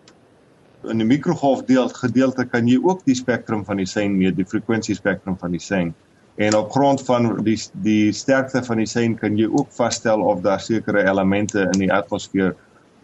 In 0.90 0.98
die 0.98 1.06
mikrogolfdeel 1.06 1.88
gedeelte 1.88 2.44
kan 2.44 2.66
jy 2.66 2.80
ook 2.82 3.04
die 3.04 3.14
spektrum 3.14 3.64
van 3.64 3.76
die 3.76 3.86
sein 3.86 4.18
meet, 4.18 4.36
die 4.36 4.46
frekwensiespektrum 4.46 5.38
van 5.38 5.50
die 5.50 5.60
sein. 5.60 5.94
En 6.34 6.56
op 6.56 6.70
grond 6.72 7.02
van 7.04 7.44
die 7.44 7.60
die 7.72 8.12
sterkte 8.12 8.64
van 8.64 8.76
die 8.76 8.86
sein 8.86 9.14
kan 9.14 9.36
jy 9.36 9.46
ook 9.46 9.68
vasstel 9.70 10.20
of 10.20 10.40
daar 10.40 10.60
sekere 10.60 11.04
elemente 11.04 11.60
in 11.60 11.78
die 11.78 11.92
atmosfeer 11.92 12.56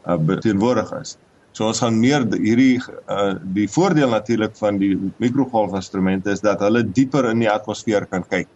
uh, 0.07 0.39
teenwoordig 0.41 0.93
is. 1.01 1.17
So 1.57 1.67
ons 1.67 1.81
gaan 1.83 1.97
meer 1.99 2.27
hierdie 2.37 2.77
uh, 3.11 3.35
die 3.57 3.67
voordeel 3.73 4.13
natuurlik 4.13 4.57
van 4.61 4.79
die 4.79 4.93
mikrogolfinstrumente 5.23 6.35
is 6.37 6.45
dat 6.45 6.61
hulle 6.63 6.85
dieper 6.85 7.31
in 7.33 7.43
die 7.43 7.51
atmosfeer 7.51 8.07
kan 8.07 8.27
kyk. 8.29 8.51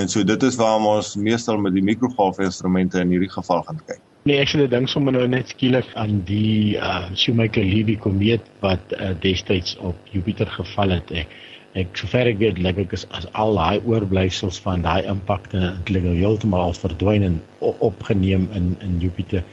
En 0.00 0.08
so 0.08 0.24
dit 0.24 0.42
is 0.48 0.56
waarom 0.56 0.88
ons 0.88 1.14
meestal 1.20 1.60
met 1.60 1.76
die 1.76 1.84
mikrogolfinstrumente 1.84 3.02
in 3.04 3.12
hierdie 3.12 3.30
geval 3.30 3.62
gaan 3.68 3.80
kyk. 3.86 4.00
Nee, 4.24 4.38
ek 4.38 4.52
sê 4.52 4.64
dink 4.70 4.86
sommer 4.88 5.16
nou 5.16 5.24
net 5.26 5.50
skielik 5.50 5.88
aan 5.98 6.20
die 6.28 6.78
uh 6.78 7.08
Shoemaker-Levy 7.18 7.96
komeet 8.02 8.46
wat 8.62 8.94
uh, 8.94 9.10
destyds 9.24 9.74
op 9.82 9.98
Jupiter 10.14 10.46
geval 10.56 10.94
het. 10.96 11.10
Ek 11.24 11.40
ek 11.82 11.96
sover 11.96 12.28
ek 12.28 12.38
weet, 12.40 12.58
lyk 12.60 12.78
dit 12.82 13.04
as 13.16 13.26
al 13.40 13.56
daai 13.56 13.80
oorblyfsels 13.88 14.60
van 14.62 14.84
daai 14.84 15.08
impakte 15.08 15.58
eintlik 15.62 16.04
heeltemal 16.04 16.74
verdwyn 16.76 17.24
en 17.30 17.38
opgeneem 17.60 18.48
in 18.58 18.74
in 18.84 18.98
Jupiter 19.00 19.44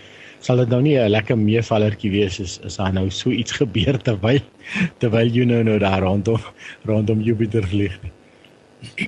sal 0.46 0.62
dit 0.64 0.70
nou 0.70 0.82
nie 0.82 0.98
'n 0.98 1.10
lekker 1.10 1.38
meevallertjie 1.38 2.12
wees 2.12 2.40
as 2.40 2.60
as 2.66 2.78
daar 2.78 2.94
nou 2.94 3.10
so 3.10 3.30
iets 3.30 3.52
gebeur 3.52 3.98
terwyl 3.98 4.42
terwyl 5.00 5.28
jy 5.28 5.46
nou 5.46 5.64
nou 5.64 5.80
daar 5.80 6.02
rondom 6.02 6.40
rondom 6.86 7.22
Jupiter 7.22 7.64
vlieg 7.64 8.00
nie. 8.04 8.12